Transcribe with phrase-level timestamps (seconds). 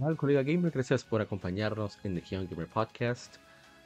[0.00, 3.34] Hola, colega gamer, gracias por acompañarnos en The Young Gamer Podcast.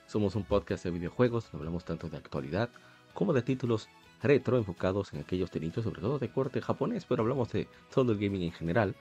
[0.06, 2.68] Somos un podcast de videojuegos, hablamos tanto de actualidad
[3.14, 3.88] como de títulos
[4.22, 8.18] retro enfocados en aquellos tenitos, sobre todo de corte japonés, pero hablamos de todo el
[8.18, 8.94] gaming en general.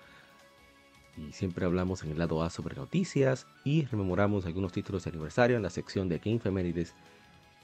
[1.17, 5.57] Y siempre hablamos en el lado A sobre noticias y rememoramos algunos títulos de aniversario
[5.57, 6.95] en la sección de Game Femérides.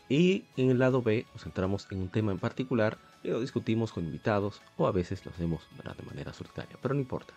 [0.09, 3.93] Y en el lado B nos centramos en un tema en particular y lo discutimos
[3.93, 7.33] con invitados o a veces lo hacemos de manera solitaria, pero no importa.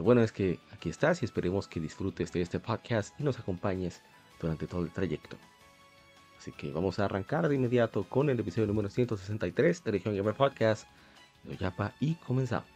[0.00, 3.38] Lo bueno es que aquí estás y esperemos que disfrutes de este podcast y nos
[3.38, 4.00] acompañes
[4.40, 5.36] durante todo el trayecto.
[6.38, 10.34] Así que vamos a arrancar de inmediato con el episodio número 163 de Región Gamer
[10.34, 10.88] Podcast
[11.44, 12.70] de Oyapa y comenzamos.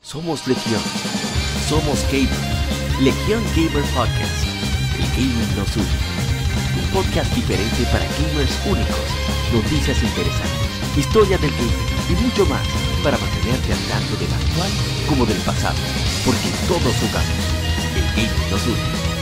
[0.00, 0.82] Somos Legión.
[1.68, 3.00] Somos Gamer.
[3.00, 4.53] Legión Gamer Podcast.
[4.94, 5.86] El gaming nos une.
[6.78, 9.06] Un podcast diferente para gamers únicos.
[9.52, 10.68] Noticias interesantes.
[10.96, 12.66] Historia del gaming y mucho más
[13.02, 14.70] para mantenerte al tanto del actual
[15.08, 15.76] como del pasado.
[16.24, 17.44] Porque todos jugamos.
[17.96, 19.13] El gaming nos une.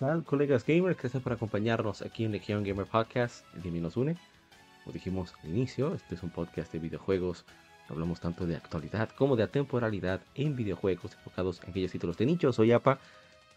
[0.00, 0.96] Tal, colegas gamers?
[0.96, 4.16] Gracias por acompañarnos aquí en Legion Gamer Podcast, el gaming nos une.
[4.82, 7.44] Como dijimos al inicio, este es un podcast de videojuegos.
[7.86, 12.50] Hablamos tanto de actualidad como de atemporalidad en videojuegos enfocados en aquellos títulos de nicho.
[12.50, 12.98] Soy Apa,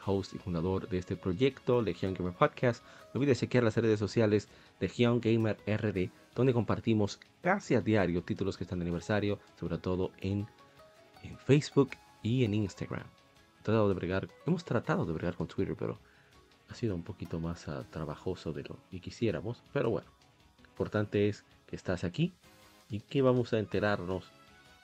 [0.05, 2.83] host y fundador de este proyecto, Legion Gamer Podcast.
[3.13, 4.49] No olvides chequear las redes sociales
[4.81, 10.11] Legion Gamer RD, donde compartimos casi a diario títulos que están de aniversario, sobre todo
[10.17, 10.45] en,
[11.23, 13.07] en Facebook y en Instagram.
[13.61, 15.99] Tratado de bregar, hemos tratado de bregar con Twitter, pero
[16.69, 20.07] ha sido un poquito más uh, trabajoso de lo que quisiéramos, pero bueno,
[20.69, 22.33] importante es que estás aquí
[22.89, 24.25] y que vamos a enterarnos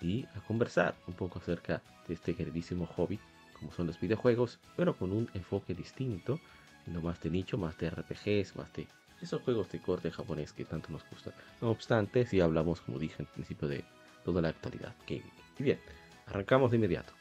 [0.01, 3.19] y a conversar un poco acerca de este queridísimo hobby,
[3.59, 6.39] como son los videojuegos, pero con un enfoque distinto,
[6.87, 8.87] no más de nicho, más de RPGs, más de
[9.21, 11.33] esos juegos de corte japonés que tanto nos gustan.
[11.61, 13.83] No obstante, si hablamos, como dije al principio, de
[14.23, 15.31] toda la actualidad gaming.
[15.57, 15.79] Y bien,
[16.25, 17.13] arrancamos de inmediato.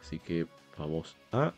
[0.00, 0.46] Así que
[0.78, 1.52] vamos a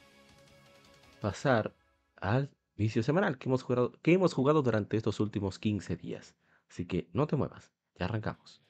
[1.20, 1.74] pasar
[2.16, 6.34] al vicio semanal que hemos, jugado, que hemos jugado durante estos últimos 15 días.
[6.70, 8.62] Así que no te muevas, ya arrancamos.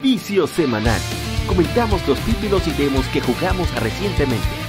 [0.00, 1.00] Vicio semanal.
[1.48, 4.63] Comentamos los títulos y demos que jugamos recientemente.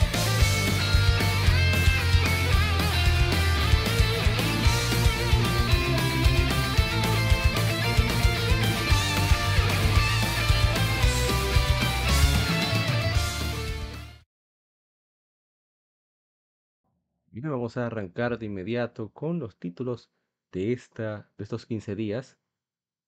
[17.49, 20.09] Vamos a arrancar de inmediato con los títulos
[20.51, 22.37] de, esta, de estos 15 días.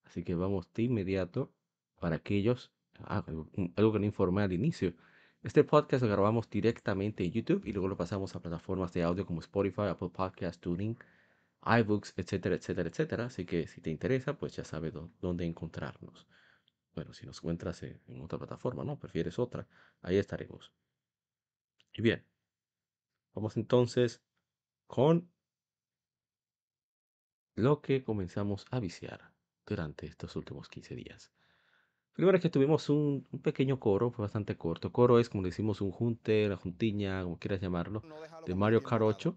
[0.05, 1.51] Así que vamos de inmediato
[1.99, 2.71] para aquellos,
[3.03, 4.93] algo que no informé al inicio.
[5.43, 9.25] Este podcast lo grabamos directamente en YouTube y luego lo pasamos a plataformas de audio
[9.25, 10.97] como Spotify, Apple Podcast, Tuning,
[11.65, 13.25] iBooks, etcétera, etcétera, etcétera.
[13.25, 16.27] Así que si te interesa, pues ya sabes dónde encontrarnos.
[16.93, 18.99] Bueno, si nos encuentras en otra plataforma, ¿no?
[18.99, 19.67] Prefieres otra,
[20.01, 20.71] ahí estaremos.
[21.93, 22.23] Y bien,
[23.37, 24.19] Vamos entonces
[24.87, 25.29] con
[27.55, 29.31] lo que comenzamos a viciar
[29.65, 31.31] durante estos últimos 15 días.
[32.13, 34.91] Primero que tuvimos un, pequeño coro, fue bastante corto.
[34.91, 38.01] Coro es como decimos un junte, la juntiña, como quieras llamarlo,
[38.45, 39.35] de Mario Kart 8.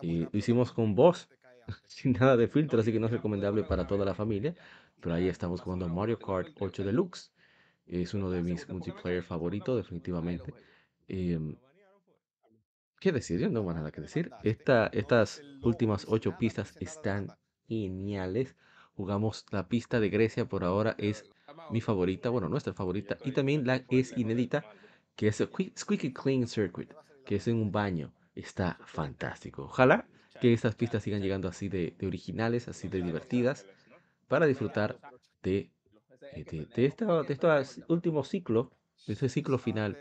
[0.00, 1.28] Y lo hicimos con voz,
[1.88, 4.54] sin nada de filtro, así que no es recomendable para toda la familia.
[5.00, 7.32] Pero ahí estamos jugando Mario Kart 8 Deluxe.
[7.86, 10.54] Es uno de mis multiplayer favoritos, definitivamente.
[13.04, 13.38] ¿Qué decir?
[13.38, 14.30] Yo no tengo nada que decir.
[14.44, 17.28] Esta, estas últimas ocho pistas están
[17.68, 18.56] geniales.
[18.96, 21.30] Jugamos la pista de Grecia, por ahora es
[21.70, 23.18] mi favorita, bueno, nuestra favorita.
[23.22, 24.64] Y también la es inédita,
[25.16, 26.94] que es Squeaky Clean Circuit,
[27.26, 28.10] que es en un baño.
[28.34, 29.64] Está fantástico.
[29.64, 30.06] Ojalá
[30.40, 33.66] que estas pistas sigan llegando así de, originales, así de divertidas,
[34.28, 34.98] para disfrutar
[35.42, 35.68] de,
[36.34, 37.04] de, de, de este
[37.86, 38.72] último ciclo,
[39.06, 39.98] de este ciclo final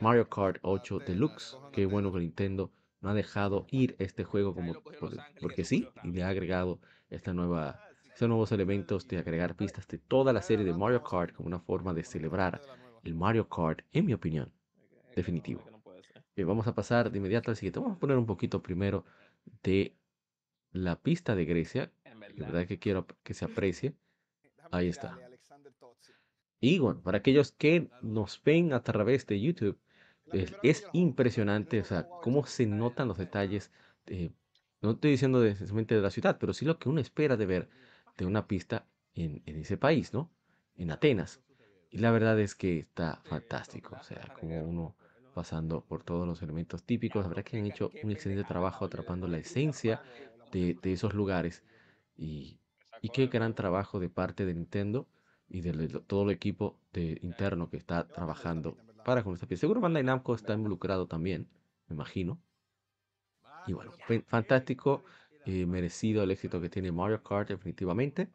[0.00, 1.56] Mario Kart 8 Deluxe.
[1.72, 4.74] Qué bueno que Nintendo no ha dejado ir este juego como
[5.40, 6.80] porque sí, y le ha agregado
[7.10, 7.80] esta nueva,
[8.12, 11.58] estos nuevos elementos de agregar pistas de toda la serie de Mario Kart como una
[11.58, 12.60] forma de celebrar
[13.04, 14.52] el Mario Kart, en mi opinión,
[15.16, 15.62] definitivo.
[16.34, 17.80] Bien, vamos a pasar de inmediato al siguiente.
[17.80, 19.04] Vamos a poner un poquito primero
[19.62, 19.94] de
[20.70, 21.92] la pista de Grecia.
[22.36, 23.94] La verdad que quiero que se aprecie.
[24.70, 25.18] Ahí está.
[26.62, 29.80] Y bueno, para aquellos que nos ven a través de YouTube,
[30.30, 33.72] es, es impresionante, o sea, cómo se notan los detalles.
[34.06, 34.32] eh,
[34.82, 37.46] no estoy diciendo de, necesariamente de la ciudad, pero sí lo que uno espera de
[37.46, 37.70] ver
[38.16, 40.34] de una pista en, en ese país, ¿no?
[40.76, 41.42] En Atenas.
[41.90, 44.96] Y la verdad es que está fantástico, o sea, como uno
[45.32, 49.28] pasando por todos los elementos típicos, la verdad que han hecho un excelente trabajo atrapando
[49.28, 50.02] la esencia
[50.50, 51.64] de, de esos lugares
[52.16, 52.60] y,
[53.00, 55.08] y qué gran trabajo de parte de Nintendo
[55.52, 59.60] y de todo el equipo de, interno que está trabajando para con esta pieza.
[59.60, 61.46] Seguro Bandai Namco está involucrado también,
[61.88, 62.40] me imagino.
[63.66, 63.92] Y bueno,
[64.26, 65.04] fantástico,
[65.44, 68.30] eh, merecido el éxito que tiene Mario Kart definitivamente.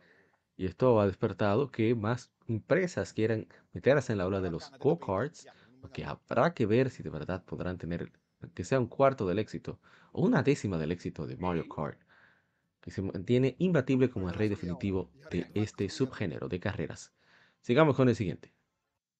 [0.55, 5.47] Y esto ha despertado que más empresas quieran meterse en la ola de los go-karts,
[5.81, 8.11] porque habrá que ver si de verdad podrán tener,
[8.53, 9.79] que sea un cuarto del éxito
[10.11, 11.99] o una décima del éxito de Mario Kart,
[12.87, 17.11] que se mantiene imbatible como el rey definitivo de este subgénero de carreras.
[17.59, 18.53] Sigamos con el siguiente.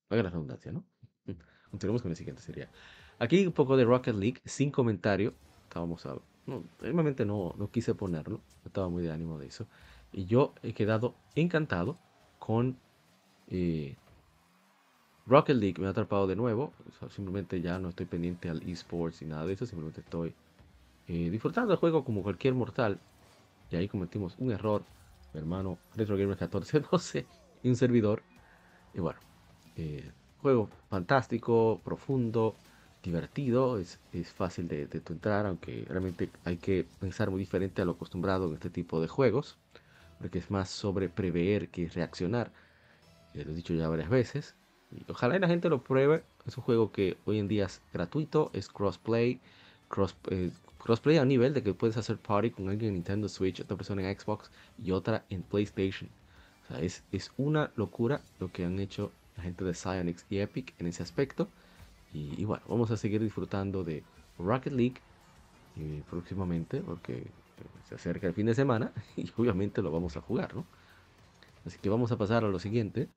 [0.07, 0.85] Haga la redundancia, ¿no?
[1.69, 2.71] Continuemos con el siguiente, sería.
[3.19, 5.33] Aquí un poco de Rocket League, sin comentario.
[5.63, 6.15] Estábamos a...
[6.45, 6.63] No,
[7.57, 9.67] no, quise ponerlo, no estaba muy de ánimo de eso.
[10.13, 11.99] Y yo he quedado encantado
[12.39, 12.79] con
[13.49, 13.97] eh,
[15.25, 15.81] Rocket League.
[15.81, 16.71] Me ha atrapado de nuevo.
[17.09, 19.65] Simplemente ya no estoy pendiente al esports y nada de eso.
[19.65, 20.33] Simplemente estoy
[21.09, 23.01] eh, disfrutando del juego como cualquier mortal.
[23.71, 24.83] Y ahí cometimos un error.
[25.33, 27.25] Mi hermano Retro Gamer 1412
[27.63, 28.23] y un servidor.
[28.93, 29.19] Y bueno,
[29.75, 30.11] eh,
[30.41, 32.55] juego fantástico, profundo,
[33.03, 33.77] divertido.
[33.77, 38.47] Es, es fácil de, entrar, aunque realmente hay que pensar muy diferente a lo acostumbrado
[38.47, 39.57] en este tipo de juegos.
[40.19, 42.51] Porque es más sobre prever que reaccionar.
[43.33, 44.55] Ya lo he dicho ya varias veces.
[44.91, 46.23] Y ojalá la gente lo pruebe.
[46.45, 49.39] Es un juego que hoy en día es gratuito, es crossplay.
[49.89, 50.51] Cross, eh,
[50.87, 54.09] crossplay a nivel de que puedes hacer party con alguien en Nintendo Switch, otra persona
[54.09, 54.49] en Xbox
[54.81, 56.09] y otra en PlayStation.
[56.63, 60.39] O sea, es, es una locura lo que han hecho la gente de Psyonix y
[60.39, 61.49] Epic en ese aspecto.
[62.13, 64.01] Y, bueno, vamos a seguir disfrutando de
[64.39, 65.01] Rocket League
[65.77, 67.27] eh, próximamente porque eh,
[67.89, 70.65] se acerca el fin de semana y obviamente lo vamos a jugar, ¿no?
[71.65, 73.09] Así que vamos a pasar a lo siguiente.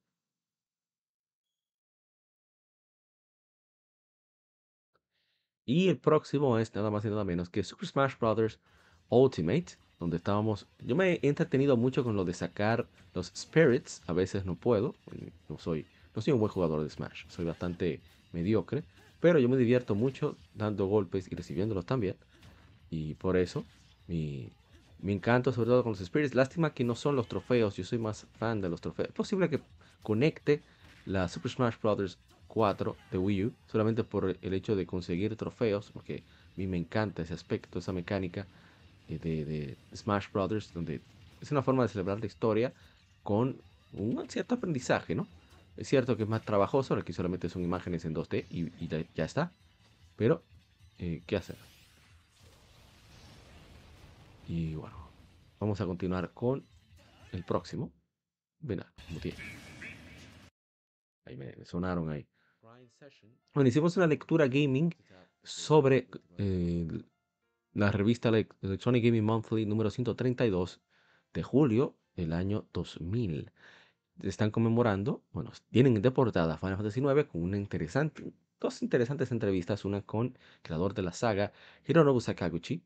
[5.70, 8.58] Y el próximo es nada más y nada menos que Super Smash Bros.
[9.08, 10.67] Ultimate, donde estábamos...
[10.84, 14.96] Yo me he entretenido mucho con lo de sacar los spirits, a veces no puedo,
[15.49, 15.87] no soy,
[16.17, 18.00] no soy un buen jugador de Smash, soy bastante
[18.32, 18.82] mediocre,
[19.20, 22.17] pero yo me divierto mucho dando golpes y recibiéndolos también.
[22.90, 23.64] Y por eso
[24.08, 24.50] mi,
[24.99, 26.34] mi encanto sobre todo con los spirits.
[26.34, 29.11] Lástima que no son los trofeos, yo soy más fan de los trofeos.
[29.11, 29.61] Es posible que
[30.02, 30.62] conecte
[31.06, 32.19] la Super Smash Bros.
[32.52, 36.76] 4 de Wii U solamente por el hecho de conseguir trofeos, porque a mí me
[36.76, 38.47] encanta ese aspecto, esa mecánica
[39.08, 41.00] eh, de, Smash Brothers, donde
[41.41, 42.73] es una forma de celebrar la historia
[43.23, 43.56] con
[43.93, 45.26] un cierto aprendizaje, ¿no?
[45.76, 49.53] Es cierto que es más trabajoso, aquí solamente son imágenes en 2D y, ya, está,
[50.17, 50.43] pero
[50.99, 51.56] eh, ¿qué hacer?
[54.49, 54.96] Y bueno,
[55.61, 56.64] vamos a continuar con
[57.32, 57.93] el próximo.
[58.58, 59.38] Ven, como tiene.
[61.25, 62.26] Ahí me sonaron ahí.
[63.55, 64.94] Bueno, hicimos una lectura gaming
[65.43, 66.08] sobre
[66.38, 66.87] eh,
[67.72, 70.81] la revista Electronic Gaming Monthly número 132
[71.32, 73.53] de julio del año 2000.
[74.22, 79.84] Están conmemorando, bueno, tienen de portada Final Fantasy IX con una interesante, dos interesantes entrevistas,
[79.84, 81.53] una con el creador de la saga
[81.86, 82.84] Hironobu Sakaguchi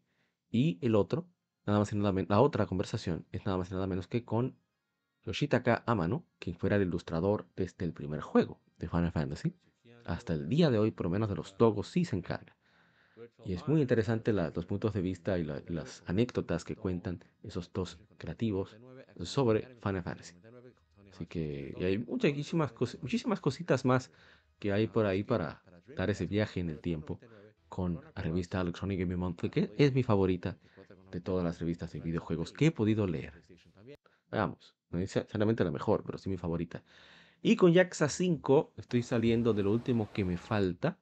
[0.50, 1.26] y el otro,
[1.66, 4.24] nada más y nada menos, la otra conversación es nada más y nada menos que
[4.24, 4.56] con
[5.24, 9.54] Yoshitaka Amano, quien fuera el ilustrador desde el primer juego de Final Fantasy.
[10.04, 12.56] Hasta el día de hoy, por lo menos de los dogos, sí se encarga.
[13.44, 17.72] Y es muy interesante los puntos de vista y la, las anécdotas que cuentan esos
[17.72, 18.76] dos creativos
[19.22, 20.34] sobre Final Fantasy.
[21.12, 24.10] Así que hay muchísimas, muchísimas cositas más
[24.58, 25.62] que hay por ahí para
[25.94, 27.20] dar ese viaje en el tiempo
[27.68, 30.58] con la revista Electronic Gaming Monthly, que es mi favorita
[31.10, 33.42] de todas las revistas de videojuegos que he podido leer.
[34.30, 36.82] Veamos, no es la mejor, pero sí mi favorita.
[37.46, 40.96] Y con Yaxa 5 estoy saliendo de lo último que me falta.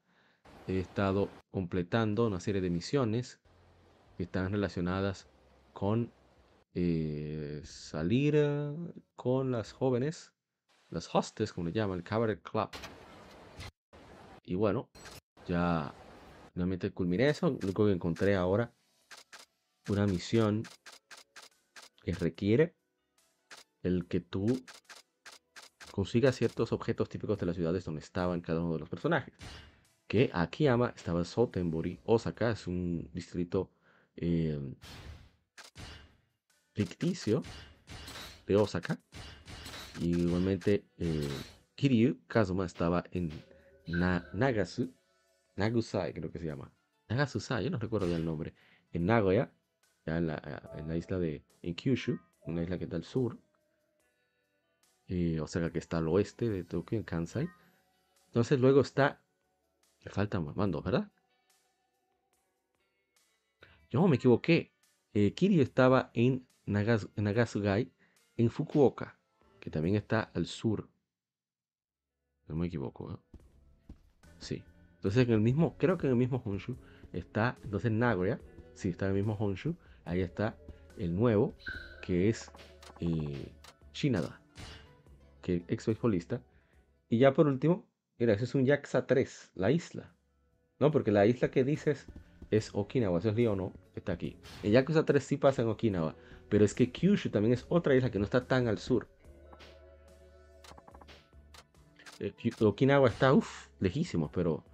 [0.66, 3.38] He estado completando una serie de misiones
[4.16, 5.28] que están relacionadas
[5.72, 6.10] con
[6.74, 10.32] eh, salir uh, con las jóvenes,
[10.90, 12.70] las hostes, como le llaman, el Cabaret Club.
[14.44, 14.88] Y bueno,
[15.46, 15.94] ya
[16.54, 17.50] finalmente culminé eso.
[17.50, 18.74] Lo único que encontré ahora,
[19.88, 20.64] una misión
[22.02, 22.74] que requiere
[23.84, 24.60] el que tú
[25.92, 29.34] consigas ciertos objetos típicos de las ciudades donde estaban cada uno de los personajes.
[30.08, 33.70] Que Akiyama estaba Sotenbori, Osaka es un distrito
[34.16, 34.58] eh,
[36.72, 37.42] ficticio
[38.46, 38.98] de Osaka.
[40.00, 41.28] Y igualmente eh,
[41.74, 43.30] Kiryu Kazuma estaba en
[43.86, 44.92] Nagasu,
[45.56, 46.72] Nagusai creo que se llama.
[47.08, 48.54] Nagasusai, yo no recuerdo bien el nombre.
[48.92, 49.52] En Nagoya,
[50.06, 53.38] ya en la, isla de en Kyushu, una isla que está al sur.
[55.40, 57.48] O sea que está al oeste de Tokio, en Kansai.
[58.26, 59.20] Entonces luego está.
[60.04, 61.10] Me falta mando, ¿verdad?
[63.90, 64.72] Yo me equivoqué.
[65.14, 67.92] Eh, Kiryu estaba en, Nagasugai,
[68.36, 69.18] en Fukuoka,
[69.60, 70.88] que también está al sur.
[72.48, 73.38] No me equivoco, ¿eh?
[74.38, 74.64] Sí.
[74.96, 76.76] Entonces en el mismo, creo que en el mismo Honshu
[77.12, 78.40] está, entonces Nagoya,
[78.74, 80.56] sí, está en el mismo Honshu, ahí está
[80.96, 81.54] el nuevo,
[82.02, 82.50] que es
[83.00, 83.52] eh,
[83.92, 84.40] Shinada,
[85.42, 86.40] que ex beisbolista.
[87.08, 87.84] Y ya por último,
[88.18, 90.14] mira, ese es un Yaxa 3, la isla.
[90.78, 92.06] No, porque la isla que dices
[92.50, 94.36] es Okinawa, eso es lío no, está aquí.
[94.62, 96.14] En Yakuza 3 sí pasa en Okinawa,
[96.48, 99.08] pero es que Kyushu también es otra isla que no está tan al sur.
[102.20, 104.64] Eh, Okinawa está, uff, lejísimo, pero,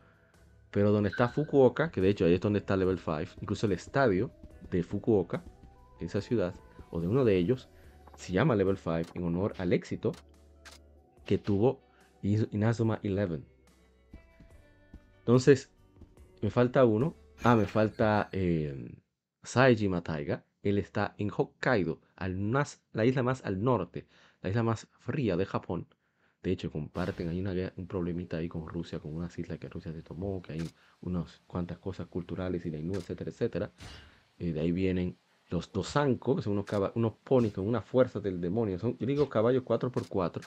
[0.71, 3.73] pero donde está Fukuoka, que de hecho ahí es donde está Level 5, incluso el
[3.73, 4.31] estadio
[4.71, 5.45] de Fukuoka,
[6.01, 6.55] esa ciudad,
[6.91, 7.69] o de uno de ellos,
[8.17, 10.13] se llama Level 5 en honor al éxito
[11.29, 11.79] que tuvo
[12.23, 13.43] Inazuma 11.
[15.21, 15.71] Entonces,
[16.41, 18.97] me falta uno, Ah, me falta eh,
[19.43, 20.45] Saejima Taiga.
[20.63, 24.09] Él está en Hokkaido, al más, la isla más al norte,
[24.43, 25.87] la isla más fría de Japón.
[26.43, 29.93] De hecho, comparten, hay una, un problemita ahí con Rusia, con unas islas que Rusia
[29.93, 30.71] se tomó, que hay
[31.03, 33.71] unas cuantas cosas culturales y la Inú, etcétera, etcétera.
[34.39, 35.17] Eh, de ahí vienen
[35.51, 38.79] los Dosanko, que son unos, unos ponis con una fuerza del demonio.
[38.79, 40.41] Son, digo caballos 4x4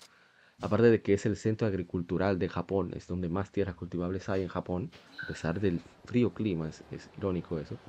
[0.62, 4.44] Aparte de que es el centro agricultural de Japón, es donde más tierras cultivables hay
[4.44, 7.82] en Japón, a pesar del frío clima, es, irónico eso.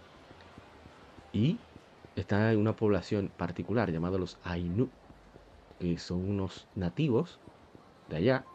[1.32, 1.60] Y
[2.14, 4.92] está una población particular llamada los Ainu,
[5.78, 7.40] que son unos nativos
[8.06, 8.48] de allá.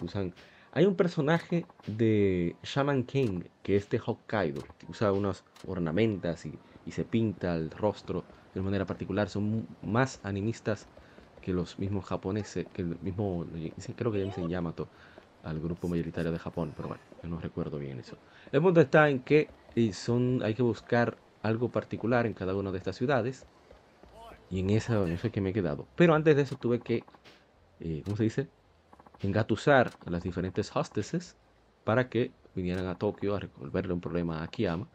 [0.00, 0.34] Usan,
[0.70, 6.92] hay un personaje de Shaman King que es de Hokkaido, usa unas ornamentas y, y
[6.92, 9.28] se pinta el rostro de manera particular.
[9.30, 10.90] Son más animistas
[11.42, 13.46] que los mismos japoneses, que el mismo,
[13.96, 14.88] creo que dicen Yamato
[15.42, 18.16] al grupo mayoritario de Japón, pero bueno, no recuerdo bien eso.
[18.52, 19.50] El punto está en que
[19.92, 23.46] son, hay que buscar algo particular en cada una de estas ciudades
[24.50, 25.88] y en, esa, en eso es que me he quedado.
[25.96, 27.06] Pero antes de eso tuve que,
[27.80, 28.48] eh, ¿cómo se dice?
[29.20, 31.36] Engatusar a las diferentes hostesses
[31.84, 34.88] para que vinieran a Tokio a resolverle un problema a Akiyama.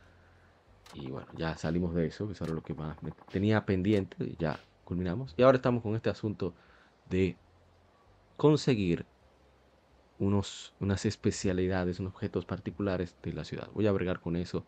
[0.93, 4.35] Y bueno, ya salimos de eso, que eso era lo que más me tenía pendiente.
[4.39, 5.35] Ya culminamos.
[5.37, 6.55] Y ahora estamos con este asunto
[7.09, 7.35] de
[8.37, 9.05] conseguir
[10.17, 13.69] unos, unas especialidades, unos objetos particulares de la ciudad.
[13.73, 14.65] Voy a bregar con eso.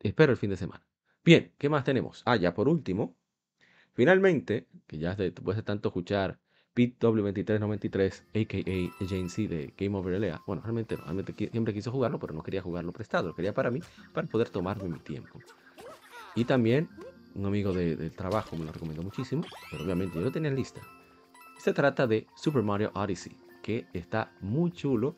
[0.00, 0.84] Espero el fin de semana.
[1.24, 2.22] Bien, ¿qué más tenemos?
[2.26, 3.16] Ah, ya por último,
[3.94, 6.40] finalmente, que ya después de tanto escuchar
[6.74, 9.06] Pete W2393, a.k.a.
[9.06, 9.46] Jane C.
[9.46, 10.42] de Game Over LA.
[10.46, 13.80] Bueno, realmente realmente siempre quiso jugarlo, pero no quería jugarlo prestado, lo quería para mí,
[14.12, 15.38] para poder tomarme mi tiempo.
[16.34, 16.90] Y también
[17.34, 20.80] un amigo del trabajo me lo recomendó muchísimo, pero obviamente yo lo tenía en lista.
[21.58, 25.16] Se trata de Super Mario Odyssey, que está muy chulo,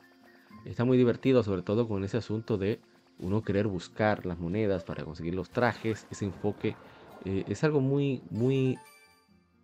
[0.64, 2.80] está muy divertido, sobre todo con ese asunto de
[3.18, 6.76] uno querer buscar las monedas para conseguir los trajes, ese enfoque
[7.24, 8.78] eh, es algo muy, muy,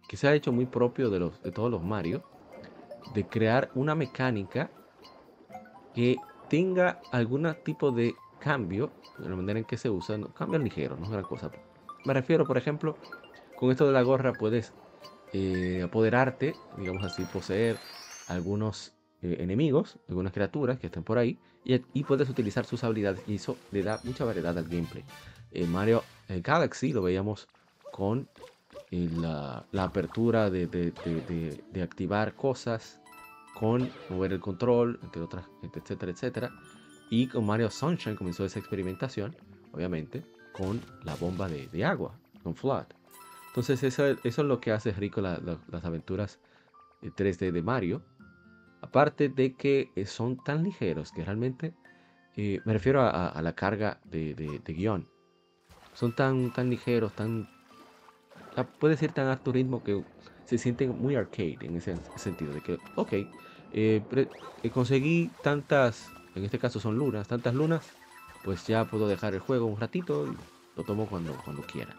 [0.09, 2.23] que se ha hecho muy propio de, los, de todos los Mario,
[3.14, 4.71] de crear una mecánica
[5.94, 6.16] que
[6.49, 10.97] tenga algún tipo de cambio, de la manera en que se usa, no, cambio ligero,
[10.97, 11.50] no es gran cosa,
[12.04, 12.97] me refiero, por ejemplo,
[13.56, 14.73] con esto de la gorra puedes
[15.32, 17.78] eh, apoderarte, digamos así, poseer
[18.28, 18.92] algunos
[19.23, 23.56] eh, enemigos, algunas criaturas que estén por ahí, y, puedes utilizar sus habilidades, y eso
[23.71, 25.04] le da mucha variedad al gameplay.
[25.52, 27.47] En Mario eh, Galaxy lo veíamos
[27.92, 28.28] con
[28.90, 33.00] la, apertura de, de, activar cosas,
[33.54, 36.50] con mover el control, entre otras, etcétera, etcétera.
[37.09, 39.37] Y con Mario Sunshine comenzó esa experimentación,
[39.73, 42.87] obviamente, con la bomba de, agua, con Flood.
[43.49, 46.38] Entonces eso, es lo que hace rico las aventuras
[47.02, 48.02] 3D de Mario.
[48.80, 51.75] Aparte de que eh, son tan ligeros que realmente
[52.37, 55.06] eh, me refiero a, la carga de, guion.
[55.94, 57.49] Son tan, tan ligeros, tan...
[58.78, 60.02] Puede ser tan alto ritmo que
[60.44, 62.52] se sienten muy arcade en ese sentido.
[62.52, 63.12] De que, ok,
[63.73, 64.02] eh,
[64.73, 67.90] conseguí tantas, en este caso son lunas, tantas lunas,
[68.44, 70.37] pues ya puedo dejar el juego un ratito y
[70.76, 71.94] lo tomo cuando, cuando quiera.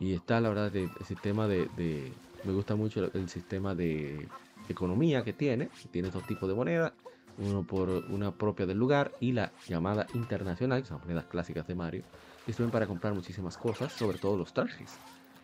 [0.00, 2.12] Y está la verdad el sistema de,
[2.44, 4.28] me gusta mucho el, sistema de
[4.68, 6.92] economía que tiene, tiene dos tipos de monedas,
[7.38, 11.74] uno por una propia del lugar y la llamada internacional, que son monedas clásicas de
[11.74, 12.02] Mario,
[12.44, 14.98] que sirven para comprar muchísimas cosas, sobre todo los trajes.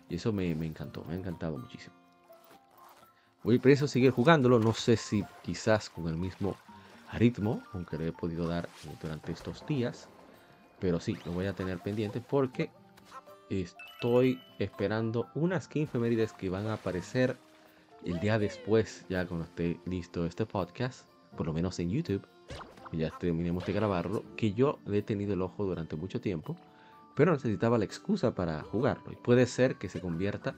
[0.08, 1.94] Y eso me, me encantó, me ha encantado muchísimo.
[3.44, 6.56] Voy a seguir jugándolo, no sé si quizás con el mismo
[7.12, 8.68] ritmo, aunque lo he podido dar
[9.00, 10.08] durante estos días,
[10.78, 12.70] pero sí, lo voy a tener pendiente porque
[13.50, 17.36] estoy esperando unas 15 efemérides que van a aparecer
[18.04, 22.26] el día después, ya cuando esté listo este podcast, por lo menos en YouTube,
[22.92, 26.56] ya terminemos de grabarlo, que yo le he tenido el ojo durante mucho tiempo,
[27.14, 29.12] pero necesitaba la excusa para jugarlo.
[29.12, 30.54] Y puede ser que se convierta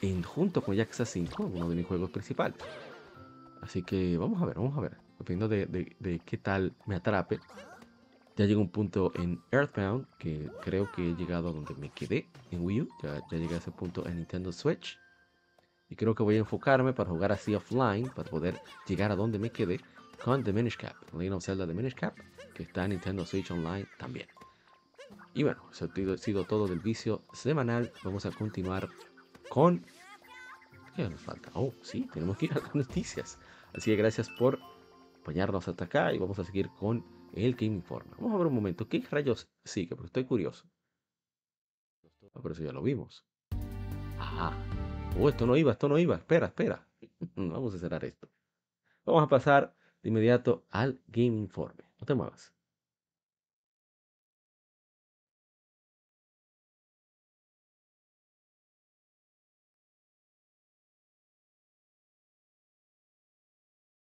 [0.00, 2.56] en, junto con Yakuza 5, uno de mis juegos principales.
[3.60, 5.03] Así que vamos a ver, vamos a ver.
[5.18, 5.66] Dependiendo de,
[5.98, 7.40] de qué tal me atrape.
[8.36, 12.28] Ya llegó un punto en Earthbound que creo que he llegado a donde me quedé
[12.50, 12.88] en Wii U.
[13.02, 14.98] Ya, ya llegué a ese punto en Nintendo Switch.
[15.88, 19.38] Y creo que voy a enfocarme para jugar así offline, para poder llegar a donde
[19.38, 19.80] me quedé
[20.24, 22.16] con The Minish Cap, Legend of Zelda The Minish Cap,
[22.54, 24.26] que está en Nintendo Switch Online también.
[25.34, 27.92] Y bueno, eso ha sido todo del vicio semanal.
[28.02, 28.88] Vamos a continuar
[29.48, 29.84] con...
[30.96, 31.50] ¿Qué nos falta?
[31.54, 33.38] Oh, sí, tenemos que ir a las noticias.
[33.74, 34.60] Así que gracias por
[35.24, 37.02] acompañarnos hasta acá y vamos a seguir con
[37.32, 38.10] el Game Informe.
[38.18, 39.96] Vamos a ver un momento, ¿qué rayos sigue?
[39.96, 40.66] Porque estoy curioso.
[42.34, 43.24] Ah, pero eso ya lo vimos.
[44.18, 44.52] Ajá.
[45.18, 46.16] Oh, esto no iba, esto no iba.
[46.16, 46.86] Espera, espera.
[47.36, 48.28] Vamos a cerrar esto.
[49.06, 51.84] Vamos a pasar de inmediato al Game Informe.
[51.98, 52.53] No te muevas.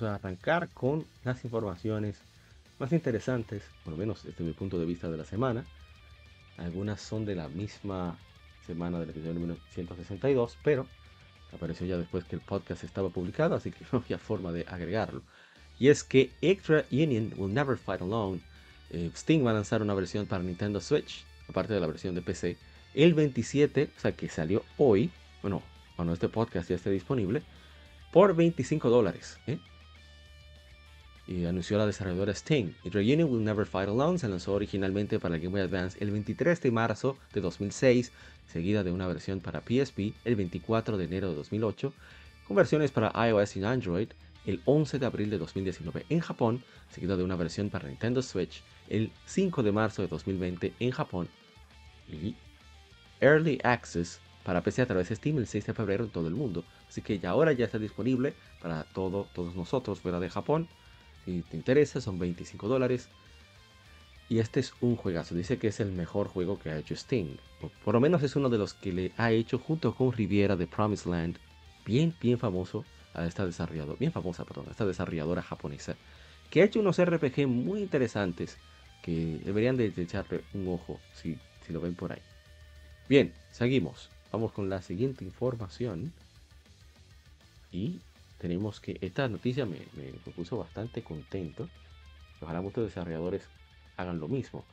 [0.00, 2.16] Vamos a arrancar con las informaciones
[2.78, 5.66] más interesantes, por lo menos desde mi punto de vista de la semana.
[6.56, 8.16] Algunas son de la misma
[8.66, 10.86] semana del episodio número 162, pero
[11.52, 15.22] apareció ya después que el podcast estaba publicado, así que no había forma de agregarlo.
[15.78, 18.40] Y es que Extra Union Will Never Fight Alone,
[18.90, 22.22] eh, Steam va a lanzar una versión para Nintendo Switch, aparte de la versión de
[22.22, 22.56] PC,
[22.94, 25.10] el 27, o sea que salió hoy,
[25.42, 25.62] bueno,
[25.96, 27.42] cuando este podcast ya esté disponible,
[28.12, 29.38] por 25 dólares.
[29.46, 29.58] ¿eh?
[31.30, 32.72] Y anunció la desarrolladora Sting.
[32.82, 36.10] Y Reunion Will Never Fight Alone se lanzó originalmente para el Game Boy Advance el
[36.10, 38.10] 23 de marzo de 2006,
[38.48, 41.92] seguida de una versión para PSP el 24 de enero de 2008,
[42.48, 44.08] con versiones para iOS y Android
[44.44, 48.64] el 11 de abril de 2019 en Japón, seguida de una versión para Nintendo Switch
[48.88, 51.28] el 5 de marzo de 2020 en Japón
[52.08, 52.34] y
[53.20, 56.34] Early Access para PC a través de Steam el 6 de febrero en todo el
[56.34, 56.64] mundo.
[56.88, 60.68] Así que ya ahora ya está disponible para todo, todos nosotros fuera de Japón
[61.24, 63.08] si te interesa, son 25 dólares.
[64.28, 65.34] Y este es un juegazo.
[65.34, 67.36] Dice que es el mejor juego que ha hecho Sting.
[67.84, 70.68] Por, lo menos es uno de los que le ha hecho junto con Riviera de
[70.68, 71.36] Promised Land.
[71.84, 73.98] Bien, bien famoso a esta desarrolladora.
[73.98, 75.96] Bien famosa, perdón, esta desarrolladora japonesa.
[76.48, 78.56] Que ha hecho unos RPG muy interesantes.
[79.02, 82.22] Que deberían de, echarle un ojo si, si lo ven por ahí.
[83.08, 84.10] Bien, seguimos.
[84.30, 86.12] Vamos con la siguiente información.
[87.72, 87.98] Y
[88.40, 89.78] tenemos que esta noticia me,
[90.34, 91.68] puso bastante contento.
[92.40, 93.46] Ojalá muchos desarrolladores
[93.96, 94.64] hagan lo mismo.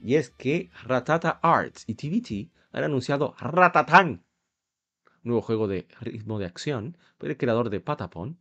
[0.00, 4.22] Y es que Ratata Arts y TVT han anunciado Ratatan,
[5.24, 8.38] nuevo juego de ritmo de acción por el creador de Patapon,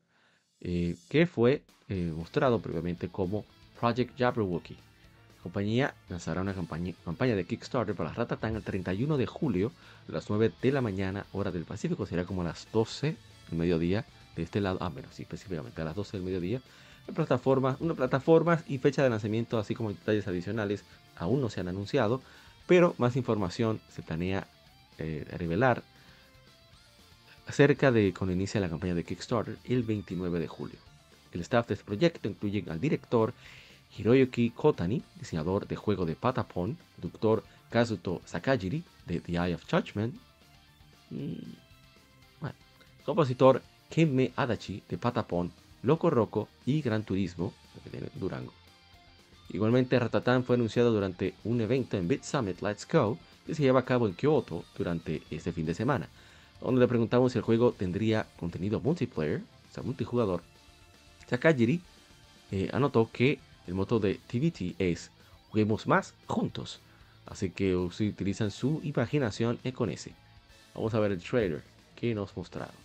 [0.59, 3.45] eh, que fue eh, mostrado previamente como
[3.79, 4.75] Project Jabberwocky.
[4.75, 9.71] La compañía lanzará una campaña, campaña de Kickstarter para Ratatan el 31 de julio
[10.07, 13.15] a las 9 de la mañana, hora del Pacífico, será como a las 12
[13.49, 16.61] del mediodía de este lado, ah, bueno, sí, específicamente a las 12 del mediodía,
[17.07, 20.83] en plataformas, una plataforma y fecha de lanzamiento, así como detalles adicionales,
[21.15, 22.21] aún no se han anunciado,
[22.67, 24.47] pero más información se planea
[24.97, 25.83] eh, revelar
[27.47, 30.77] acerca de cuando inicia la campaña de Kickstarter el 29 de julio.
[31.31, 33.33] El staff de este proyecto incluye al director
[33.97, 40.15] Hiroyuki Kotani, diseñador de juego de Patapon, doctor Kazuto Sakajiri de The Eye of Judgment,
[42.39, 42.55] bueno,
[43.05, 43.61] compositor
[43.95, 45.53] Kenme Adachi de Patapon,
[45.83, 47.53] Loco Roco y Gran Turismo
[47.89, 48.51] de Durango.
[49.51, 53.79] Igualmente, Ratatán fue anunciado durante un evento en Bit Summit Let's Go que se lleva
[53.79, 56.09] a cabo en Kyoto durante este fin de semana,
[56.59, 59.39] donde le preguntamos si el juego tendría contenido multiplayer,
[59.71, 60.43] o sea, multijugador.
[61.29, 61.79] Sakajiri
[62.51, 65.09] eh, anotó que el moto de TVT es
[65.51, 66.81] juguemos más juntos.
[67.25, 70.11] Así que si utilizan su imaginación es con ese.
[70.73, 71.63] Vamos a ver el trailer
[71.95, 72.84] que nos mostraron.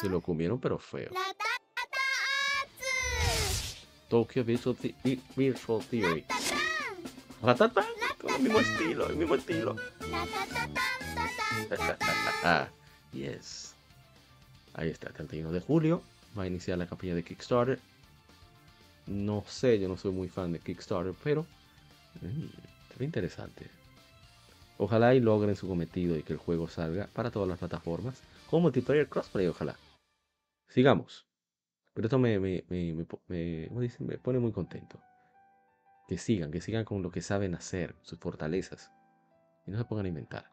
[0.00, 1.10] Se lo comieron pero feo.
[4.08, 4.76] Tokyo Visual,
[5.34, 6.24] Virtual Theory.
[7.42, 7.84] Ratatán,
[8.20, 9.76] con el mismo estilo, el mismo estilo.
[13.12, 13.74] yes.
[14.74, 16.02] Ahí está, 31 de julio.
[16.38, 17.80] Va a iniciar la campaña de Kickstarter.
[19.06, 21.46] No sé, yo no soy muy fan de Kickstarter, pero
[22.20, 23.68] mm, interesante.
[24.78, 28.62] Ojalá y logren su cometido y que el juego salga para todas las plataformas con
[28.62, 29.76] multiplayer crossplay, ojalá.
[30.68, 31.26] Sigamos.
[31.94, 32.62] Pero esto me,
[34.22, 35.00] pone muy contento.
[36.08, 38.90] Que sigan, que sigan con lo que saben hacer, sus fortalezas.
[39.66, 40.50] Y no se pongan a inventar.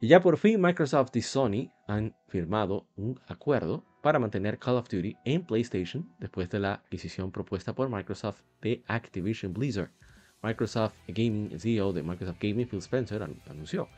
[0.00, 4.88] Y ya por fin Microsoft y Sony han firmado un acuerdo para mantener Call of
[4.90, 9.90] Duty en PlayStation después de la adquisición propuesta por Microsoft de Activision Blizzard.
[10.42, 13.88] Microsoft Gaming, CEO de Microsoft Gaming, Phil Spencer, anunció.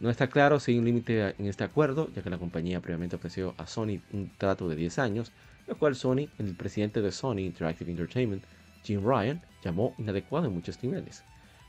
[0.00, 3.16] No está claro si hay un límite en este acuerdo, ya que la compañía previamente
[3.16, 5.32] ofreció a Sony un trato de 10 años,
[5.66, 8.44] lo cual Sony, el presidente de Sony Interactive Entertainment,
[8.84, 11.24] Jim Ryan, llamó inadecuado en muchos niveles.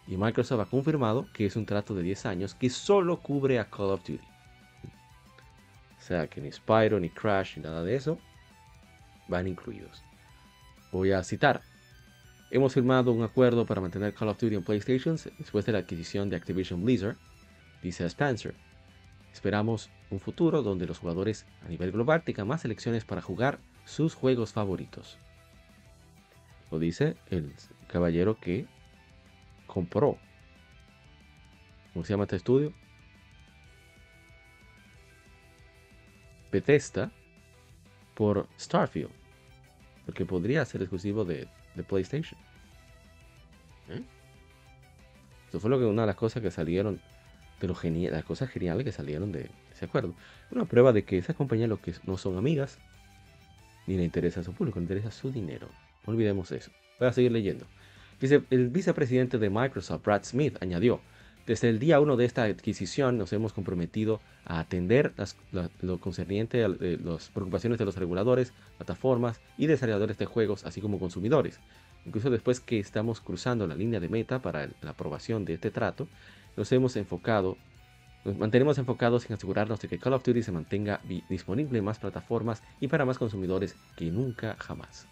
[0.08, 3.66] Y Microsoft ha confirmado que es un trato de 10 años que solo cubre a
[3.66, 4.24] Call of Duty.
[5.98, 8.20] O sea que ni Spyro, ni Crash, ni nada de eso
[9.28, 10.04] van incluidos.
[10.92, 11.62] Voy a citar.
[12.52, 16.30] Hemos firmado un acuerdo para mantener Call of Duty en PlayStation después de la adquisición
[16.30, 17.16] de Activision Blizzard,
[17.82, 18.56] dice Spencer.
[19.34, 24.16] Esperamos un futuro donde los jugadores a nivel global tengan más elecciones para jugar sus
[24.16, 25.18] juegos favoritos.
[26.72, 27.54] Lo dice el
[27.88, 28.66] caballero que
[29.68, 30.18] compró.
[31.94, 32.74] ¿Cómo se llama este estudio?
[36.52, 37.12] Bethesda
[38.14, 39.12] por Starfield.
[40.06, 41.48] Porque podría ser exclusivo de,
[41.88, 42.40] PlayStation.
[43.90, 44.04] ¿Eh?
[45.58, 47.02] Fue lo que una de las cosas que salieron
[47.60, 50.14] de lo genial, las cosas geniales que salieron de ese acuerdo.
[50.52, 52.80] Una prueba de que esas compañías lo que no son amigas,
[53.88, 55.68] ni le interesa a su público, le interesa su dinero.
[56.06, 56.72] No olvidemos eso.
[57.00, 57.66] Voy a seguir leyendo.
[58.22, 61.00] El vicepresidente de Microsoft, Brad Smith, añadió,
[61.48, 65.14] desde el día 1 de esta adquisición nos hemos comprometido a atender
[65.82, 71.00] lo concerniente a las preocupaciones de los reguladores, plataformas y desarrolladores de juegos, así como
[71.00, 71.60] consumidores.
[72.06, 76.08] Incluso después que estamos cruzando la línea de meta para la aprobación de este trato,
[76.60, 77.56] nos hemos enfocado,
[78.26, 82.00] nos mantenemos enfocados en asegurarnos de que Call of Duty se mantenga disponible en más
[82.00, 85.08] plataformas y para más consumidores que nunca jamás.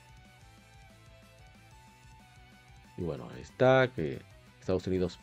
[2.98, 4.20] Y bueno, ahí está que
[4.60, 5.22] Estados Unidos,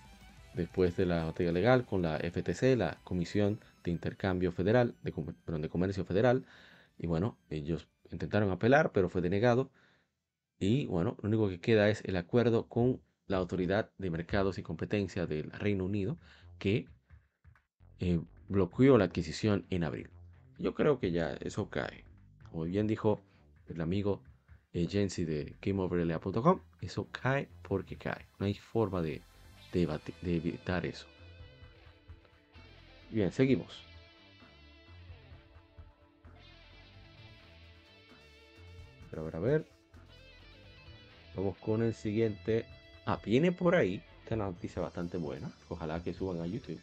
[0.55, 5.13] después de la batalla legal con la FTC, la Comisión de Intercambio Federal, de,
[5.59, 6.47] de Comercio Federal,
[6.97, 9.71] y bueno, ellos intentaron apelar, pero fue denegado.
[10.59, 14.63] Y bueno, lo único que queda es el acuerdo con la Autoridad de Mercados y
[14.63, 16.19] Competencia del Reino Unido,
[16.59, 16.89] que
[18.01, 20.11] eh, bloqueó la adquisición en abril.
[20.59, 22.05] Yo creo que ya eso cae.
[22.51, 23.23] Como bien dijo
[23.67, 24.23] el amigo
[24.75, 28.27] agency de GameOverLA.com, eso cae porque cae.
[28.39, 29.23] No hay forma de,
[29.73, 31.07] de, evitar eso.
[33.11, 33.83] Bien, seguimos.
[39.17, 39.67] A ver, a ver.
[41.37, 42.65] Vamos con el siguiente.
[43.07, 44.03] Ah, viene por ahí.
[44.23, 45.53] Esta noticia bastante buena.
[45.69, 46.81] Ojalá que suban a YouTube.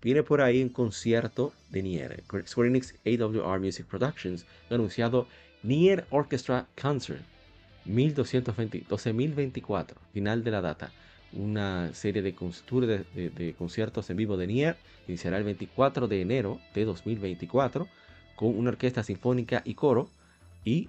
[0.00, 2.22] Viene por ahí un concierto de Nier.
[2.46, 5.26] Square Enix AWR Music Productions anunciado
[5.62, 7.22] Nier Orchestra Concert
[7.86, 10.92] 1224, final de la data.
[11.32, 14.76] Una serie de, de, conciertos en vivo de Nier
[15.08, 17.88] iniciará el 24 de enero de 2024
[18.36, 20.08] con una orquesta sinfónica y coro
[20.64, 20.88] y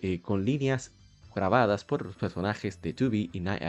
[0.00, 0.90] eh, con líneas
[1.36, 3.62] grabadas por los personajes de 2B y Night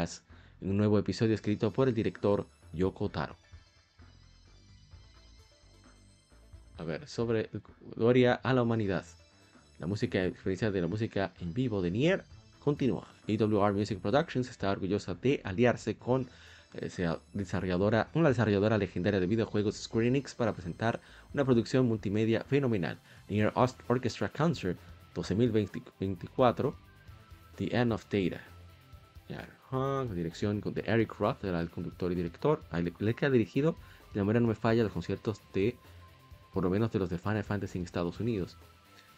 [0.62, 3.36] en un nuevo episodio escrito por el director Yoko Taro.
[6.78, 7.50] A ver, sobre
[7.96, 9.04] Gloria a la Humanidad.
[9.80, 12.24] La música, experiencia de la música en vivo de Nier
[12.64, 13.06] continúa.
[13.28, 16.30] AWR Music Productions está orgullosa de aliarse con
[16.74, 16.90] eh,
[17.34, 21.02] desarrolladora, una desarrolladora legendaria de videojuegos Square Enix para presentar
[21.34, 22.98] una producción multimedia fenomenal.
[23.28, 24.80] Nier Orchestra Concert
[25.14, 26.87] 12024
[27.58, 28.42] The End of Data.
[29.72, 32.64] La dirección de Eric Roth, era el conductor y director.
[33.00, 33.76] Le, que ha dirigido,
[34.14, 35.76] de manera no me falla, los conciertos de,
[36.54, 38.58] por lo menos de los de Final Fantasy en Estados Unidos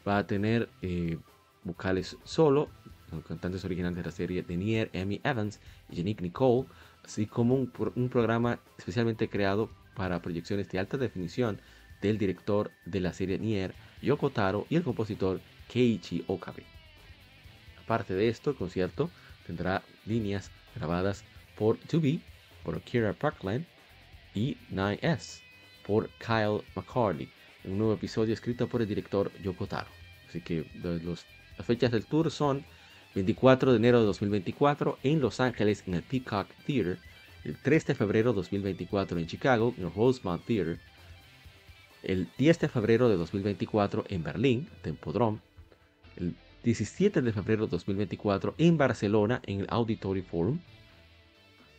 [0.08, 1.18] va a tener eh,
[1.64, 2.70] vocales solo,
[3.12, 6.68] los cantantes originales de la serie de Nier, Amy Evans y Yannick Nicole,
[7.04, 11.60] así como un, un, programa especialmente creado para proyecciones de alta definición
[12.02, 16.79] del director de la serie Nier, Yoko Taro, y el compositor Keiichi Okabe.
[17.90, 19.10] Aparte de esto, el concierto
[19.48, 21.24] tendrá líneas grabadas
[21.58, 22.20] por 2B,
[22.64, 23.66] por Akira Parkland
[24.36, 25.42] y 9S,
[25.88, 27.28] por Kyle McCartney,
[27.64, 29.88] un nuevo episodio escrito por el director Yoko Taro.
[30.28, 31.26] Así que los,
[31.58, 32.64] las fechas del tour son
[33.16, 37.00] 24 de enero de 2024 en Los Ángeles en el Peacock Theater,
[37.44, 40.80] el 3 de febrero de 2024 en Chicago en el Rosemont Theater,
[42.04, 45.40] el 10 de febrero de 2024 en Berlín, Tempodrome,
[46.18, 50.60] el 17 de febrero de 2024 en Barcelona en el Auditory Forum,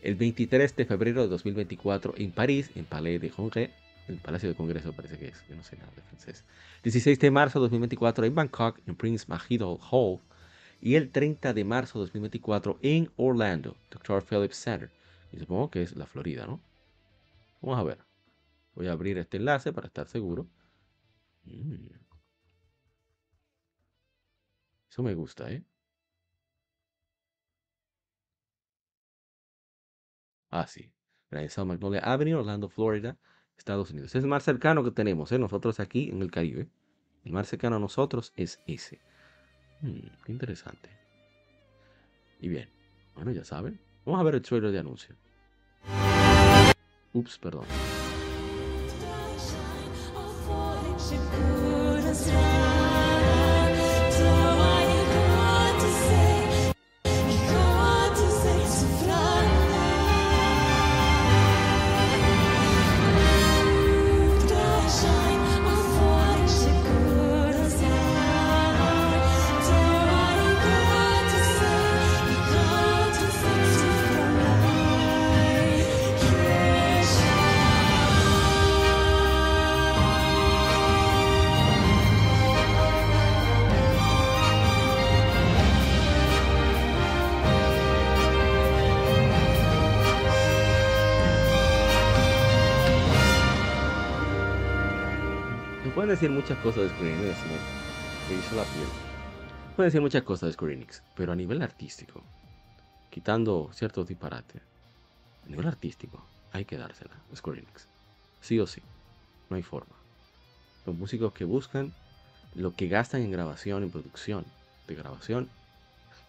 [0.02, 3.70] el 23 de febrero de 2024 en París, en Palais de Congrès,
[4.10, 6.44] el Palacio de Congreso parece que es, yo no sé nada de francés.
[6.82, 10.18] 16 de marzo de 2024 en Bangkok, en Prince Mahidol Hall.
[10.80, 14.24] Y el 30 de marzo de 2024 en Orlando, Dr.
[14.24, 14.90] Phillips Center.
[15.32, 16.60] Y supongo que es la Florida, ¿no?
[17.60, 17.98] Vamos a ver.
[18.74, 20.46] Voy a abrir este enlace para estar seguro.
[21.44, 21.99] Mm.
[25.00, 25.64] Eso me gusta, ¿eh?
[30.50, 30.92] Ah, sí.
[31.48, 33.16] South Magnolia Avenue, Orlando, Florida.
[33.56, 34.14] Estados Unidos.
[34.14, 35.38] Es el más cercano que tenemos, ¿eh?
[35.38, 36.68] nosotros aquí en el Caribe.
[37.24, 39.00] El más cercano a nosotros es ese.
[39.80, 40.90] Hmm, qué interesante.
[42.38, 42.68] Y bien,
[43.14, 43.80] bueno, ya saben.
[44.04, 45.16] Vamos a ver el trailer de anuncio.
[47.14, 47.64] Ups, perdón.
[96.00, 97.36] Pueden decir muchas cosas de Square Enix.
[99.76, 102.22] Pueden decir muchas cosas de Square Enix, pero a nivel artístico,
[103.10, 104.62] quitando ciertos disparates,
[105.44, 107.86] a nivel artístico, hay que dársela a Square Enix.
[108.40, 108.80] Sí o sí,
[109.50, 109.94] no hay forma.
[110.86, 111.92] Los músicos que buscan
[112.54, 114.46] lo que gastan en grabación, en producción
[114.88, 115.50] de grabación,